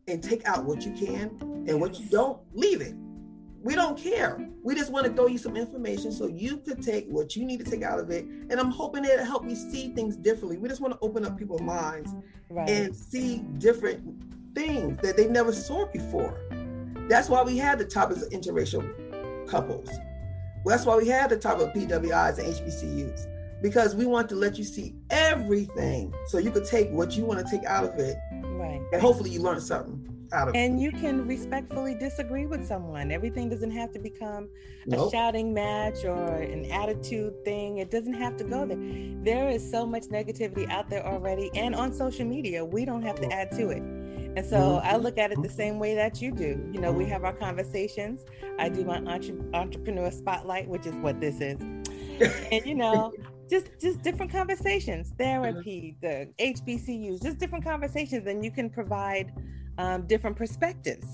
and 0.09 0.21
take 0.21 0.45
out 0.45 0.65
what 0.65 0.85
you 0.85 0.91
can 0.91 1.37
and 1.65 1.79
what 1.79 1.97
you 1.97 2.05
don't, 2.07 2.41
leave 2.53 2.81
it. 2.81 2.93
We 3.61 3.73
don't 3.73 3.97
care. 3.97 4.49
We 4.63 4.75
just 4.75 4.91
want 4.91 5.05
to 5.05 5.13
throw 5.13 5.27
you 5.27 5.37
some 5.37 5.55
information 5.55 6.11
so 6.11 6.27
you 6.27 6.57
could 6.57 6.83
take 6.83 7.07
what 7.07 7.37
you 7.37 7.45
need 7.45 7.63
to 7.63 7.71
take 7.71 7.83
out 7.83 7.99
of 7.99 8.09
it. 8.09 8.25
And 8.25 8.59
I'm 8.59 8.69
hoping 8.69 9.05
it'll 9.05 9.23
help 9.23 9.47
you 9.47 9.55
see 9.55 9.93
things 9.93 10.17
differently. 10.17 10.57
We 10.57 10.67
just 10.67 10.81
want 10.81 10.93
to 10.93 10.99
open 10.99 11.23
up 11.23 11.37
people's 11.37 11.61
minds 11.61 12.13
right. 12.49 12.69
and 12.69 12.93
see 12.93 13.37
different 13.59 14.21
things 14.55 14.99
that 15.01 15.15
they 15.15 15.27
never 15.27 15.53
saw 15.53 15.85
before. 15.85 16.37
That's 17.09 17.29
why 17.29 17.43
we 17.43 17.57
had 17.57 17.79
the 17.79 17.85
topics 17.85 18.21
of 18.21 18.29
interracial 18.29 19.47
couples. 19.47 19.89
That's 20.65 20.85
why 20.85 20.95
we 20.97 21.07
had 21.07 21.29
the 21.29 21.37
topic 21.37 21.67
of 21.67 21.73
PWIs 21.73 22.39
and 22.39 22.53
HBCUs 22.53 23.27
because 23.61 23.95
we 23.95 24.05
want 24.05 24.29
to 24.29 24.35
let 24.35 24.57
you 24.57 24.63
see 24.63 24.93
everything 25.09 26.13
so 26.27 26.37
you 26.37 26.51
could 26.51 26.65
take 26.65 26.89
what 26.91 27.15
you 27.15 27.25
want 27.25 27.45
to 27.45 27.49
take 27.49 27.65
out 27.65 27.85
of 27.85 27.97
it. 27.97 28.17
Right. 28.43 28.81
And 28.91 29.01
hopefully 29.01 29.29
you 29.29 29.41
learn 29.41 29.59
something 29.61 30.05
out 30.33 30.49
of 30.49 30.55
and 30.55 30.57
it. 30.57 30.67
And 30.67 30.81
you 30.81 30.91
can 30.91 31.25
respectfully 31.25 31.95
disagree 31.95 32.45
with 32.45 32.67
someone. 32.67 33.11
Everything 33.11 33.49
doesn't 33.49 33.71
have 33.71 33.91
to 33.93 33.99
become 33.99 34.49
nope. 34.85 35.07
a 35.07 35.11
shouting 35.11 35.53
match 35.53 36.03
or 36.03 36.35
an 36.35 36.65
attitude 36.71 37.43
thing. 37.45 37.77
It 37.77 37.89
doesn't 37.89 38.13
have 38.13 38.35
to 38.37 38.43
go 38.43 38.65
there. 38.65 38.77
There 39.23 39.49
is 39.49 39.69
so 39.69 39.85
much 39.85 40.03
negativity 40.03 40.69
out 40.69 40.89
there 40.89 41.05
already 41.05 41.49
and 41.55 41.73
on 41.73 41.93
social 41.93 42.25
media. 42.25 42.63
We 42.65 42.83
don't 42.83 43.03
have 43.03 43.19
to 43.21 43.31
add 43.31 43.51
to 43.51 43.69
it. 43.69 43.81
And 44.35 44.45
so 44.45 44.57
mm-hmm. 44.57 44.87
I 44.87 44.97
look 44.97 45.17
at 45.17 45.31
it 45.31 45.41
the 45.41 45.49
same 45.49 45.79
way 45.79 45.95
that 45.95 46.21
you 46.21 46.31
do. 46.31 46.69
You 46.71 46.81
know, 46.81 46.91
we 46.91 47.05
have 47.05 47.23
our 47.23 47.33
conversations. 47.33 48.23
I 48.57 48.69
do 48.69 48.83
my 48.83 48.97
entre- 49.05 49.45
entrepreneur 49.53 50.09
spotlight, 50.11 50.67
which 50.67 50.85
is 50.85 50.95
what 50.95 51.19
this 51.19 51.39
is. 51.39 51.59
and 52.51 52.65
you 52.65 52.75
know, 52.75 53.13
just 53.49 53.67
just 53.79 54.01
different 54.01 54.31
conversations, 54.31 55.13
therapy, 55.17 55.95
the 56.01 56.29
HBCUs, 56.39 57.21
just 57.21 57.37
different 57.37 57.63
conversations, 57.63 58.27
and 58.27 58.43
you 58.43 58.51
can 58.51 58.69
provide 58.69 59.31
um, 59.77 60.07
different 60.07 60.35
perspectives. 60.35 61.07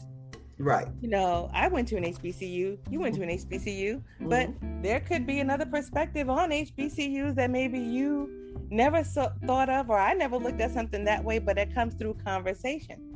Right. 0.57 0.88
You 1.01 1.09
know, 1.09 1.49
I 1.53 1.69
went 1.69 1.88
to 1.89 1.97
an 1.97 2.03
HBCU. 2.03 2.77
You 2.89 2.99
went 2.99 3.15
to 3.15 3.23
an 3.23 3.29
HBCU, 3.29 3.95
mm-hmm. 3.95 4.29
but 4.29 4.49
there 4.81 4.99
could 4.99 5.25
be 5.25 5.39
another 5.39 5.65
perspective 5.65 6.29
on 6.29 6.51
HBCUs 6.51 7.35
that 7.35 7.49
maybe 7.49 7.79
you 7.79 8.29
never 8.69 9.03
so, 9.03 9.31
thought 9.45 9.69
of, 9.69 9.89
or 9.89 9.97
I 9.97 10.13
never 10.13 10.38
looked 10.38 10.59
at 10.59 10.71
something 10.71 11.05
that 11.05 11.23
way, 11.23 11.39
but 11.39 11.57
it 11.57 11.73
comes 11.73 11.93
through 11.95 12.15
conversation. 12.25 13.09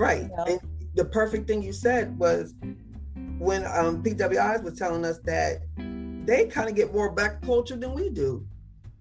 Right. 0.00 0.22
You 0.22 0.28
know? 0.28 0.44
And 0.44 0.60
the 0.94 1.04
perfect 1.04 1.46
thing 1.46 1.62
you 1.62 1.72
said 1.72 2.18
was 2.18 2.54
when 3.38 3.64
um, 3.66 4.02
PWIs 4.02 4.62
was 4.62 4.78
telling 4.78 5.04
us 5.04 5.18
that 5.24 5.60
they 6.26 6.46
kind 6.46 6.68
of 6.68 6.74
get 6.74 6.92
more 6.92 7.10
black 7.10 7.42
culture 7.42 7.76
than 7.76 7.92
we 7.92 8.10
do 8.10 8.46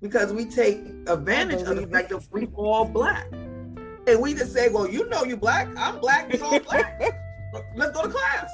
because 0.01 0.31
we 0.31 0.45
take 0.45 0.79
advantage 1.07 1.61
of 1.61 1.75
the 1.75 1.87
fact 1.87 2.09
that 2.09 2.25
we 2.31 2.47
all 2.55 2.85
black. 2.85 3.27
And 3.31 4.21
we 4.21 4.33
just 4.33 4.53
say, 4.53 4.69
well, 4.69 4.89
you 4.89 5.07
know 5.09 5.23
you 5.23 5.37
black, 5.37 5.67
I'm 5.77 5.99
black, 5.99 6.31
we 6.31 6.39
all 6.39 6.59
black. 6.59 7.01
Let's 7.75 7.91
go 7.91 8.03
to 8.03 8.09
class. 8.09 8.51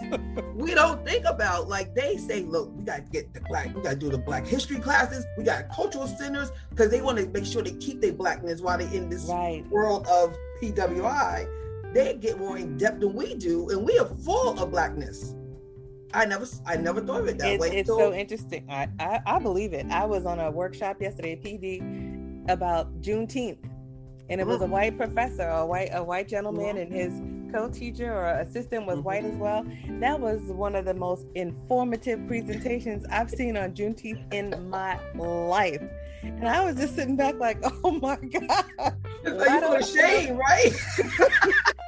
we 0.56 0.74
don't 0.74 1.06
think 1.06 1.26
about 1.26 1.68
like 1.68 1.94
they 1.94 2.16
say, 2.18 2.44
look, 2.44 2.72
we 2.76 2.84
gotta 2.84 3.02
get 3.02 3.34
the 3.34 3.42
black, 3.42 3.76
we 3.76 3.82
gotta 3.82 3.96
do 3.96 4.10
the 4.10 4.18
black 4.18 4.48
history 4.48 4.80
classes, 4.80 5.26
we 5.38 5.44
got 5.44 5.70
cultural 5.70 6.08
centers, 6.08 6.52
because 6.70 6.90
they 6.90 7.02
want 7.02 7.18
to 7.18 7.28
make 7.28 7.46
sure 7.46 7.62
they 7.62 7.74
keep 7.74 8.02
their 8.02 8.14
blackness 8.14 8.62
while 8.62 8.78
they're 8.78 8.92
in 8.94 9.10
this 9.10 9.26
right. 9.26 9.66
world 9.70 10.08
of 10.08 10.36
PWI 10.62 11.48
they 11.96 12.14
get 12.16 12.38
more 12.38 12.58
in 12.58 12.78
depth 12.78 13.00
than 13.00 13.14
we 13.14 13.36
do, 13.36 13.70
and 13.70 13.84
we 13.84 13.98
are 13.98 14.06
full 14.06 14.60
of 14.60 14.70
blackness. 14.70 15.34
I 16.14 16.26
never, 16.26 16.46
I 16.66 16.76
never 16.76 17.00
thought 17.02 17.22
of 17.22 17.28
it 17.30 17.38
that 17.40 17.54
it's, 17.54 17.62
way. 17.62 17.78
It's 17.78 17.88
so, 17.88 17.98
so 17.98 18.14
interesting. 18.14 18.66
I, 18.70 18.90
I, 19.00 19.22
I 19.26 19.40
believe 19.40 19.72
it. 19.74 19.86
I 19.90 20.06
was 20.06 20.26
on 20.26 20.40
a 20.40 20.52
workshop 20.52 21.02
yesterday 21.02 21.38
PD 21.38 22.50
about 22.50 23.02
Juneteenth, 23.02 23.64
and 24.30 24.42
it 24.42 24.46
was 24.46 24.62
a 24.62 24.66
mm. 24.66 24.72
white 24.72 24.98
professor, 24.98 25.48
a 25.48 25.66
white, 25.66 25.90
a 25.94 26.04
white 26.04 26.28
gentleman, 26.28 26.78
and 26.78 26.94
his 26.94 27.14
co-teacher 27.54 28.14
or 28.14 28.40
assistant 28.40 28.86
was 28.86 28.98
mm-hmm. 28.98 29.06
white 29.06 29.24
as 29.24 29.36
well. 29.36 29.66
That 30.02 30.20
was 30.20 30.42
one 30.48 30.76
of 30.76 30.84
the 30.84 30.94
most 30.94 31.28
informative 31.34 32.28
presentations 32.28 33.06
I've 33.10 33.30
seen 33.30 33.56
on 33.56 33.72
Juneteenth 33.72 34.34
in 34.34 34.70
my 34.70 35.00
life. 35.16 35.82
And 36.24 36.48
I 36.48 36.66
was 36.66 36.76
just 36.76 36.96
sitting 36.96 37.16
back 37.16 37.40
like, 37.40 37.60
oh 37.84 37.92
my 37.92 38.18
God. 38.18 38.96
It's 39.24 39.48
like 39.48 39.96
you 39.96 40.02
shame, 40.02 40.36
right? 40.36 40.74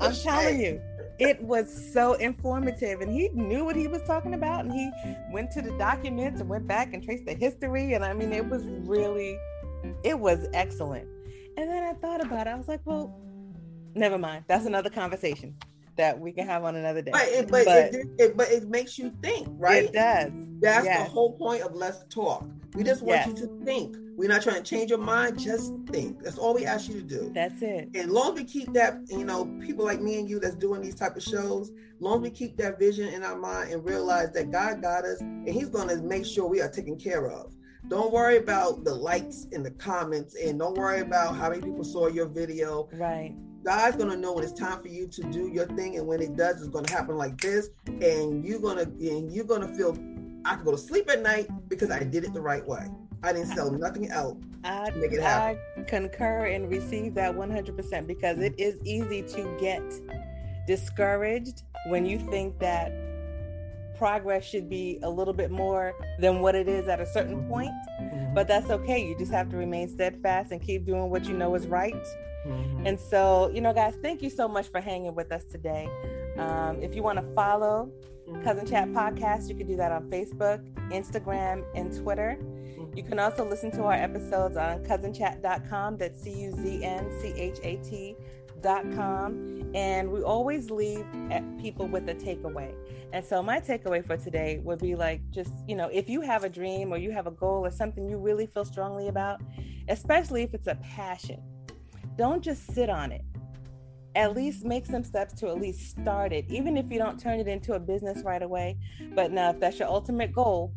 I'm 0.00 0.14
telling 0.14 0.60
you, 0.60 0.80
it 1.18 1.42
was 1.42 1.92
so 1.92 2.14
informative 2.14 3.00
and 3.00 3.10
he 3.10 3.28
knew 3.30 3.64
what 3.64 3.76
he 3.76 3.88
was 3.88 4.02
talking 4.02 4.34
about 4.34 4.64
and 4.64 4.72
he 4.72 4.90
went 5.30 5.50
to 5.50 5.62
the 5.62 5.70
documents 5.78 6.40
and 6.40 6.48
went 6.48 6.66
back 6.66 6.92
and 6.92 7.02
traced 7.02 7.24
the 7.24 7.34
history 7.34 7.94
and 7.94 8.04
i 8.04 8.12
mean 8.12 8.32
it 8.32 8.46
was 8.46 8.64
really 8.64 9.38
it 10.04 10.18
was 10.18 10.46
excellent 10.52 11.08
and 11.56 11.70
then 11.70 11.82
i 11.82 11.92
thought 11.94 12.24
about 12.24 12.46
it 12.46 12.50
i 12.50 12.54
was 12.54 12.68
like 12.68 12.80
well 12.84 13.18
never 13.94 14.18
mind 14.18 14.44
that's 14.46 14.66
another 14.66 14.90
conversation 14.90 15.54
that 15.96 16.18
we 16.18 16.30
can 16.30 16.46
have 16.46 16.64
on 16.64 16.76
another 16.76 17.00
day 17.00 17.10
but 17.12 17.28
it, 17.28 17.50
but, 17.50 17.64
but 17.64 17.94
it, 17.94 18.06
it, 18.18 18.36
but 18.36 18.50
it 18.50 18.68
makes 18.68 18.98
you 18.98 19.10
think 19.22 19.48
right 19.52 19.84
it 19.84 19.92
does 19.94 20.30
that's 20.60 20.84
yes. 20.84 21.06
the 21.06 21.10
whole 21.10 21.32
point 21.38 21.62
of 21.62 21.74
let's 21.74 22.04
talk 22.10 22.46
we 22.74 22.82
just 22.82 23.02
want 23.02 23.20
yes. 23.20 23.28
you 23.28 23.34
to 23.34 23.64
think 23.64 23.96
we're 24.16 24.28
not 24.28 24.42
trying 24.42 24.56
to 24.56 24.62
change 24.62 24.90
your 24.90 24.98
mind. 24.98 25.38
Just 25.38 25.74
think. 25.88 26.22
That's 26.22 26.38
all 26.38 26.54
we 26.54 26.64
ask 26.64 26.88
you 26.88 26.94
to 26.94 27.02
do. 27.02 27.30
That's 27.34 27.60
it. 27.62 27.90
And 27.94 28.10
long 28.10 28.32
as 28.32 28.34
we 28.40 28.44
keep 28.44 28.72
that, 28.72 29.00
you 29.08 29.24
know, 29.24 29.44
people 29.60 29.84
like 29.84 30.00
me 30.00 30.18
and 30.18 30.28
you 30.28 30.40
that's 30.40 30.56
doing 30.56 30.80
these 30.80 30.94
type 30.94 31.16
of 31.16 31.22
shows, 31.22 31.70
long 32.00 32.18
as 32.18 32.22
we 32.22 32.30
keep 32.30 32.56
that 32.56 32.78
vision 32.78 33.08
in 33.08 33.22
our 33.22 33.36
mind 33.36 33.72
and 33.72 33.84
realize 33.84 34.32
that 34.32 34.50
God 34.50 34.80
got 34.80 35.04
us 35.04 35.20
and 35.20 35.48
He's 35.48 35.68
going 35.68 35.88
to 35.88 36.02
make 36.02 36.24
sure 36.24 36.48
we 36.48 36.60
are 36.62 36.70
taken 36.70 36.96
care 36.96 37.30
of. 37.30 37.52
Don't 37.88 38.12
worry 38.12 38.38
about 38.38 38.84
the 38.84 38.94
likes 38.94 39.46
and 39.52 39.64
the 39.64 39.70
comments, 39.72 40.34
and 40.34 40.58
don't 40.58 40.76
worry 40.76 41.02
about 41.02 41.36
how 41.36 41.50
many 41.50 41.62
people 41.62 41.84
saw 41.84 42.08
your 42.08 42.26
video. 42.26 42.88
Right. 42.92 43.32
God's 43.62 43.96
gonna 43.96 44.16
know 44.16 44.32
when 44.32 44.42
it's 44.42 44.52
time 44.52 44.80
for 44.82 44.88
you 44.88 45.06
to 45.06 45.22
do 45.24 45.48
your 45.48 45.66
thing, 45.66 45.96
and 45.96 46.04
when 46.04 46.20
it 46.20 46.36
does, 46.36 46.60
it's 46.60 46.68
gonna 46.68 46.90
happen 46.90 47.16
like 47.16 47.40
this, 47.40 47.68
and 47.86 48.44
you're 48.44 48.58
gonna 48.58 48.82
and 48.82 49.32
you're 49.32 49.44
gonna 49.44 49.68
feel 49.76 49.96
I 50.44 50.56
can 50.56 50.64
go 50.64 50.72
to 50.72 50.78
sleep 50.78 51.08
at 51.10 51.22
night 51.22 51.48
because 51.68 51.92
I 51.92 52.02
did 52.02 52.24
it 52.24 52.32
the 52.32 52.40
right 52.40 52.66
way. 52.66 52.88
I 53.22 53.32
didn't 53.32 53.48
sell 53.48 53.70
nothing 53.70 54.10
out 54.10 54.36
I, 54.64 54.90
to 54.90 54.96
make 54.96 55.12
it 55.12 55.20
happen. 55.20 55.58
I 55.78 55.82
concur 55.82 56.46
and 56.46 56.70
receive 56.70 57.14
that 57.14 57.34
100% 57.34 58.06
because 58.06 58.38
it 58.38 58.54
is 58.58 58.76
easy 58.84 59.22
to 59.22 59.56
get 59.58 59.82
discouraged 60.66 61.62
when 61.86 62.06
you 62.06 62.18
think 62.18 62.58
that 62.58 62.92
progress 63.96 64.44
should 64.44 64.68
be 64.68 64.98
a 65.02 65.10
little 65.10 65.32
bit 65.32 65.50
more 65.50 65.94
than 66.18 66.40
what 66.40 66.54
it 66.54 66.68
is 66.68 66.88
at 66.88 67.00
a 67.00 67.06
certain 67.06 67.48
point. 67.48 67.72
Mm-hmm. 68.00 68.34
But 68.34 68.48
that's 68.48 68.70
okay. 68.70 69.06
You 69.06 69.16
just 69.18 69.32
have 69.32 69.48
to 69.50 69.56
remain 69.56 69.88
steadfast 69.88 70.52
and 70.52 70.60
keep 70.60 70.84
doing 70.84 71.10
what 71.10 71.24
you 71.24 71.34
know 71.34 71.54
is 71.54 71.66
right. 71.66 71.94
Mm-hmm. 72.46 72.86
And 72.86 73.00
so, 73.00 73.50
you 73.54 73.60
know, 73.60 73.72
guys, 73.72 73.94
thank 74.02 74.22
you 74.22 74.30
so 74.30 74.46
much 74.46 74.68
for 74.68 74.80
hanging 74.80 75.14
with 75.14 75.32
us 75.32 75.44
today. 75.44 75.88
Um, 76.38 76.82
if 76.82 76.94
you 76.94 77.02
want 77.02 77.18
to 77.18 77.34
follow 77.34 77.90
Cousin 78.42 78.66
Chat 78.66 78.88
Podcast, 78.88 79.48
you 79.48 79.54
can 79.54 79.66
do 79.66 79.76
that 79.76 79.92
on 79.92 80.10
Facebook, 80.10 80.64
Instagram, 80.90 81.64
and 81.74 81.96
Twitter. 81.96 82.38
You 82.94 83.02
can 83.02 83.18
also 83.18 83.48
listen 83.48 83.70
to 83.72 83.84
our 83.84 83.92
episodes 83.92 84.56
on 84.56 84.84
cuznchat.com. 84.84 85.98
That's 85.98 86.22
C 86.22 86.30
U 86.42 86.52
Z 86.52 86.84
N 86.84 87.10
C 87.20 87.32
H 87.36 87.58
A 87.62 87.76
T.com. 87.76 89.70
And 89.74 90.10
we 90.10 90.22
always 90.22 90.70
leave 90.70 91.04
people 91.60 91.86
with 91.86 92.08
a 92.08 92.14
takeaway. 92.14 92.74
And 93.12 93.24
so, 93.24 93.42
my 93.42 93.60
takeaway 93.60 94.04
for 94.04 94.16
today 94.16 94.60
would 94.64 94.80
be 94.80 94.94
like, 94.94 95.20
just, 95.30 95.52
you 95.68 95.76
know, 95.76 95.88
if 95.92 96.08
you 96.08 96.20
have 96.22 96.44
a 96.44 96.48
dream 96.48 96.92
or 96.92 96.96
you 96.96 97.12
have 97.12 97.26
a 97.26 97.30
goal 97.30 97.64
or 97.64 97.70
something 97.70 98.08
you 98.08 98.18
really 98.18 98.46
feel 98.46 98.64
strongly 98.64 99.08
about, 99.08 99.40
especially 99.88 100.42
if 100.42 100.54
it's 100.54 100.66
a 100.66 100.76
passion, 100.76 101.42
don't 102.16 102.42
just 102.42 102.72
sit 102.72 102.90
on 102.90 103.12
it 103.12 103.22
at 104.16 104.34
least 104.34 104.64
make 104.64 104.86
some 104.86 105.04
steps 105.04 105.34
to 105.34 105.48
at 105.48 105.60
least 105.60 105.90
start 105.90 106.32
it, 106.32 106.46
even 106.48 106.76
if 106.76 106.90
you 106.90 106.98
don't 106.98 107.20
turn 107.20 107.38
it 107.38 107.46
into 107.46 107.74
a 107.74 107.78
business 107.78 108.24
right 108.24 108.42
away. 108.42 108.78
But 109.14 109.30
now, 109.30 109.50
if 109.50 109.60
that's 109.60 109.78
your 109.78 109.88
ultimate 109.88 110.32
goal, 110.32 110.72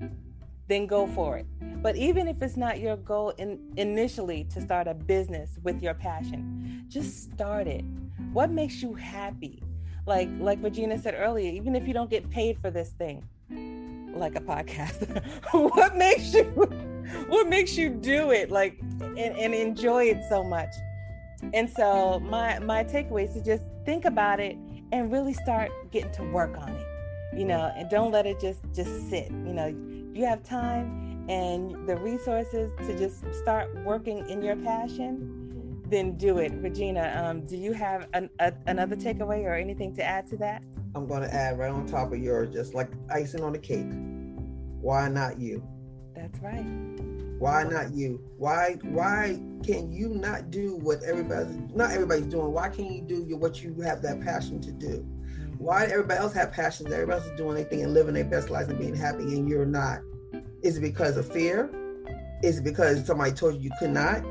then 0.67 0.85
go 0.85 1.07
for 1.07 1.37
it. 1.37 1.47
But 1.81 1.95
even 1.95 2.27
if 2.27 2.41
it's 2.41 2.57
not 2.57 2.79
your 2.79 2.97
goal 2.97 3.29
in, 3.37 3.59
initially 3.77 4.43
to 4.53 4.61
start 4.61 4.87
a 4.87 4.93
business 4.93 5.57
with 5.63 5.81
your 5.81 5.93
passion, 5.93 6.85
just 6.89 7.31
start 7.31 7.65
it. 7.65 7.85
What 8.33 8.51
makes 8.51 8.81
you 8.81 8.93
happy? 8.93 9.63
Like 10.05 10.29
like 10.39 10.59
Regina 10.61 10.99
said 10.99 11.15
earlier, 11.17 11.51
even 11.51 11.75
if 11.75 11.87
you 11.87 11.93
don't 11.93 12.09
get 12.09 12.29
paid 12.29 12.59
for 12.59 12.69
this 12.69 12.89
thing, 12.89 13.27
like 14.13 14.35
a 14.35 14.41
podcast, 14.41 15.23
what 15.51 15.95
makes 15.95 16.33
you 16.33 16.43
what 17.27 17.47
makes 17.47 17.77
you 17.77 17.89
do 17.89 18.31
it 18.31 18.51
like 18.51 18.79
and, 19.01 19.17
and 19.17 19.53
enjoy 19.53 20.05
it 20.05 20.21
so 20.27 20.43
much? 20.43 20.73
And 21.53 21.69
so 21.69 22.19
my 22.19 22.59
my 22.59 22.83
takeaway 22.83 23.27
is 23.27 23.33
to 23.33 23.43
just 23.43 23.63
think 23.85 24.05
about 24.05 24.39
it 24.39 24.57
and 24.91 25.11
really 25.11 25.33
start 25.33 25.71
getting 25.91 26.11
to 26.13 26.23
work 26.23 26.57
on 26.57 26.69
it. 26.69 26.85
You 27.37 27.45
know, 27.45 27.71
and 27.75 27.89
don't 27.89 28.11
let 28.11 28.25
it 28.25 28.39
just 28.39 28.61
just 28.73 29.09
sit. 29.09 29.29
You 29.29 29.53
know, 29.53 29.67
you 30.13 30.25
have 30.25 30.43
time 30.43 31.09
and 31.29 31.87
the 31.87 31.95
resources 31.97 32.71
to 32.79 32.97
just 32.97 33.23
start 33.35 33.73
working 33.85 34.27
in 34.29 34.41
your 34.41 34.55
passion, 34.55 35.83
then 35.87 36.17
do 36.17 36.39
it. 36.39 36.51
Regina, 36.55 37.13
um, 37.23 37.45
do 37.45 37.55
you 37.55 37.71
have 37.71 38.07
an, 38.13 38.31
a, 38.39 38.51
another 38.65 38.95
takeaway 38.95 39.43
or 39.43 39.53
anything 39.53 39.95
to 39.95 40.03
add 40.03 40.25
to 40.27 40.37
that? 40.37 40.63
I'm 40.95 41.05
going 41.05 41.21
to 41.21 41.31
add 41.31 41.59
right 41.59 41.71
on 41.71 41.85
top 41.85 42.11
of 42.11 42.19
yours, 42.19 42.51
just 42.51 42.73
like 42.73 42.89
icing 43.11 43.43
on 43.43 43.53
the 43.53 43.59
cake. 43.59 43.85
Why 44.81 45.07
not 45.07 45.39
you? 45.39 45.63
That's 46.15 46.39
right. 46.39 46.65
Why 47.39 47.63
not 47.63 47.93
you? 47.93 48.21
Why 48.37 48.77
why 48.83 49.41
can 49.63 49.91
you 49.91 50.09
not 50.09 50.51
do 50.51 50.75
what 50.75 51.01
everybody's 51.03 51.55
not 51.73 51.91
everybody's 51.91 52.27
doing? 52.27 52.51
Why 52.51 52.67
can't 52.67 52.91
you 52.91 53.01
do 53.01 53.35
what 53.37 53.63
you 53.63 53.79
have 53.81 54.01
that 54.01 54.19
passion 54.19 54.59
to 54.61 54.71
do? 54.71 55.07
Why 55.57 55.85
everybody 55.85 56.19
else 56.19 56.33
have 56.33 56.51
passions? 56.51 56.91
Everybody 56.91 57.19
else 57.19 57.29
is 57.29 57.37
doing 57.37 57.57
anything 57.57 57.81
and 57.81 57.93
living 57.93 58.13
their 58.13 58.25
best 58.25 58.49
lives 58.49 58.69
and 58.69 58.77
being 58.77 58.95
happy, 58.95 59.23
and 59.23 59.47
you're 59.47 59.65
not. 59.65 59.99
Is 60.63 60.77
it 60.77 60.81
because 60.81 61.15
of 61.15 61.31
fear? 61.31 61.69
Is 62.43 62.59
it 62.59 62.63
because 62.63 63.05
somebody 63.05 63.31
told 63.31 63.55
you 63.55 63.61
you 63.61 63.71
could 63.79 63.91
not? 63.91 64.23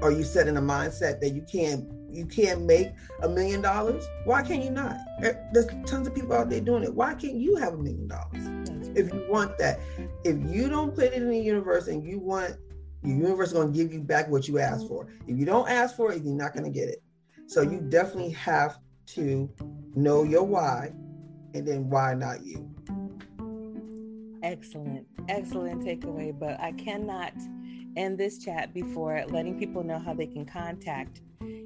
Or 0.00 0.12
you 0.12 0.22
set 0.22 0.46
in 0.46 0.56
a 0.56 0.62
mindset 0.62 1.20
that 1.20 1.30
you 1.30 1.42
can't 1.50 1.88
you 2.12 2.26
can't 2.26 2.62
make 2.62 2.88
a 3.22 3.28
million 3.28 3.60
dollars? 3.60 4.04
Why 4.24 4.42
can't 4.42 4.62
you 4.62 4.70
not? 4.70 4.96
Eh, 5.22 5.32
there's 5.52 5.66
tons 5.86 6.06
of 6.06 6.14
people 6.14 6.34
out 6.34 6.50
there 6.50 6.60
doing 6.60 6.84
it. 6.84 6.94
Why 6.94 7.14
can't 7.14 7.36
you 7.36 7.56
have 7.56 7.74
a 7.74 7.78
million 7.78 8.06
dollars? 8.06 8.48
If 8.96 9.12
you 9.12 9.26
want 9.28 9.58
that. 9.58 9.80
If 10.24 10.38
you 10.50 10.68
don't 10.68 10.94
put 10.94 11.04
it 11.04 11.14
in 11.14 11.28
the 11.28 11.38
universe 11.38 11.88
and 11.88 12.04
you 12.04 12.18
want, 12.18 12.56
the 13.02 13.10
universe 13.10 13.48
is 13.48 13.54
going 13.54 13.72
to 13.72 13.76
give 13.76 13.92
you 13.92 14.00
back 14.00 14.28
what 14.28 14.46
you 14.48 14.58
asked 14.58 14.88
for. 14.88 15.08
If 15.26 15.36
you 15.36 15.44
don't 15.44 15.68
ask 15.68 15.96
for 15.96 16.12
it, 16.12 16.22
you're 16.22 16.34
not 16.34 16.54
going 16.54 16.64
to 16.64 16.70
get 16.70 16.88
it. 16.88 17.02
So 17.46 17.62
you 17.62 17.80
definitely 17.80 18.30
have 18.30 18.78
to 19.06 19.50
know 19.94 20.22
your 20.22 20.44
why 20.44 20.92
and 21.54 21.66
then 21.66 21.90
why 21.90 22.14
not 22.14 22.44
you. 22.44 22.68
Excellent, 24.42 25.06
excellent 25.28 25.82
takeaway. 25.82 26.36
But 26.36 26.60
I 26.60 26.72
cannot 26.72 27.32
end 27.96 28.18
this 28.18 28.38
chat 28.38 28.72
before 28.72 29.24
letting 29.28 29.58
people 29.58 29.82
know 29.82 29.98
how 29.98 30.14
they 30.14 30.26
can 30.26 30.46
contact 30.46 31.20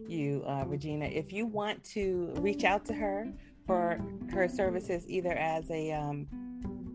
you, 0.09 0.43
uh, 0.47 0.65
Regina. 0.67 1.07
If 1.07 1.33
you 1.33 1.47
want 1.47 1.83
to 1.85 2.33
reach 2.39 2.65
out 2.65 2.85
to 2.87 2.95
her 2.95 3.33
for 3.67 3.99
her 4.33 4.49
services, 4.49 5.05
either 5.09 5.33
as 5.33 5.71
a 5.71 5.93
um, 5.93 6.27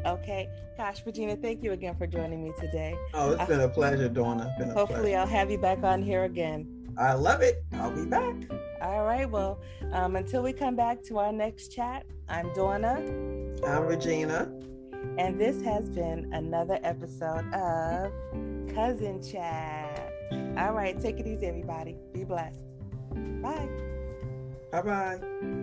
Okay. 0.06 0.48
Gosh, 0.76 1.02
Regina, 1.04 1.36
thank 1.36 1.62
you 1.62 1.72
again 1.72 1.96
for 1.96 2.06
joining 2.06 2.44
me 2.44 2.52
today. 2.58 2.96
Oh, 3.14 3.32
it's 3.32 3.44
been 3.46 3.60
a 3.60 3.68
pleasure, 3.68 4.08
Donna. 4.08 4.54
Been 4.58 4.70
hopefully, 4.70 5.00
pleasure. 5.00 5.18
I'll 5.18 5.26
have 5.26 5.50
you 5.50 5.58
back 5.58 5.82
on 5.82 6.02
here 6.02 6.24
again. 6.24 6.68
I 6.98 7.14
love 7.14 7.42
it. 7.42 7.64
I'll 7.74 7.90
be 7.90 8.06
back. 8.06 8.34
All 8.80 9.04
right. 9.04 9.28
Well, 9.28 9.60
um, 9.92 10.16
until 10.16 10.42
we 10.42 10.52
come 10.52 10.76
back 10.76 11.02
to 11.04 11.18
our 11.18 11.32
next 11.32 11.68
chat, 11.68 12.06
I'm 12.28 12.52
Donna. 12.54 12.96
I'm 13.66 13.86
Regina. 13.86 14.52
And 15.18 15.40
this 15.40 15.62
has 15.62 15.88
been 15.88 16.32
another 16.32 16.78
episode 16.82 17.52
of 17.54 18.12
Cousin 18.74 19.22
Chat. 19.22 20.12
All 20.58 20.72
right. 20.72 20.98
Take 21.00 21.20
it 21.20 21.26
easy, 21.26 21.46
everybody. 21.46 21.96
Be 22.12 22.24
blessed. 22.24 22.60
Bye. 23.42 23.68
Bye 24.72 24.82
bye. 24.82 25.62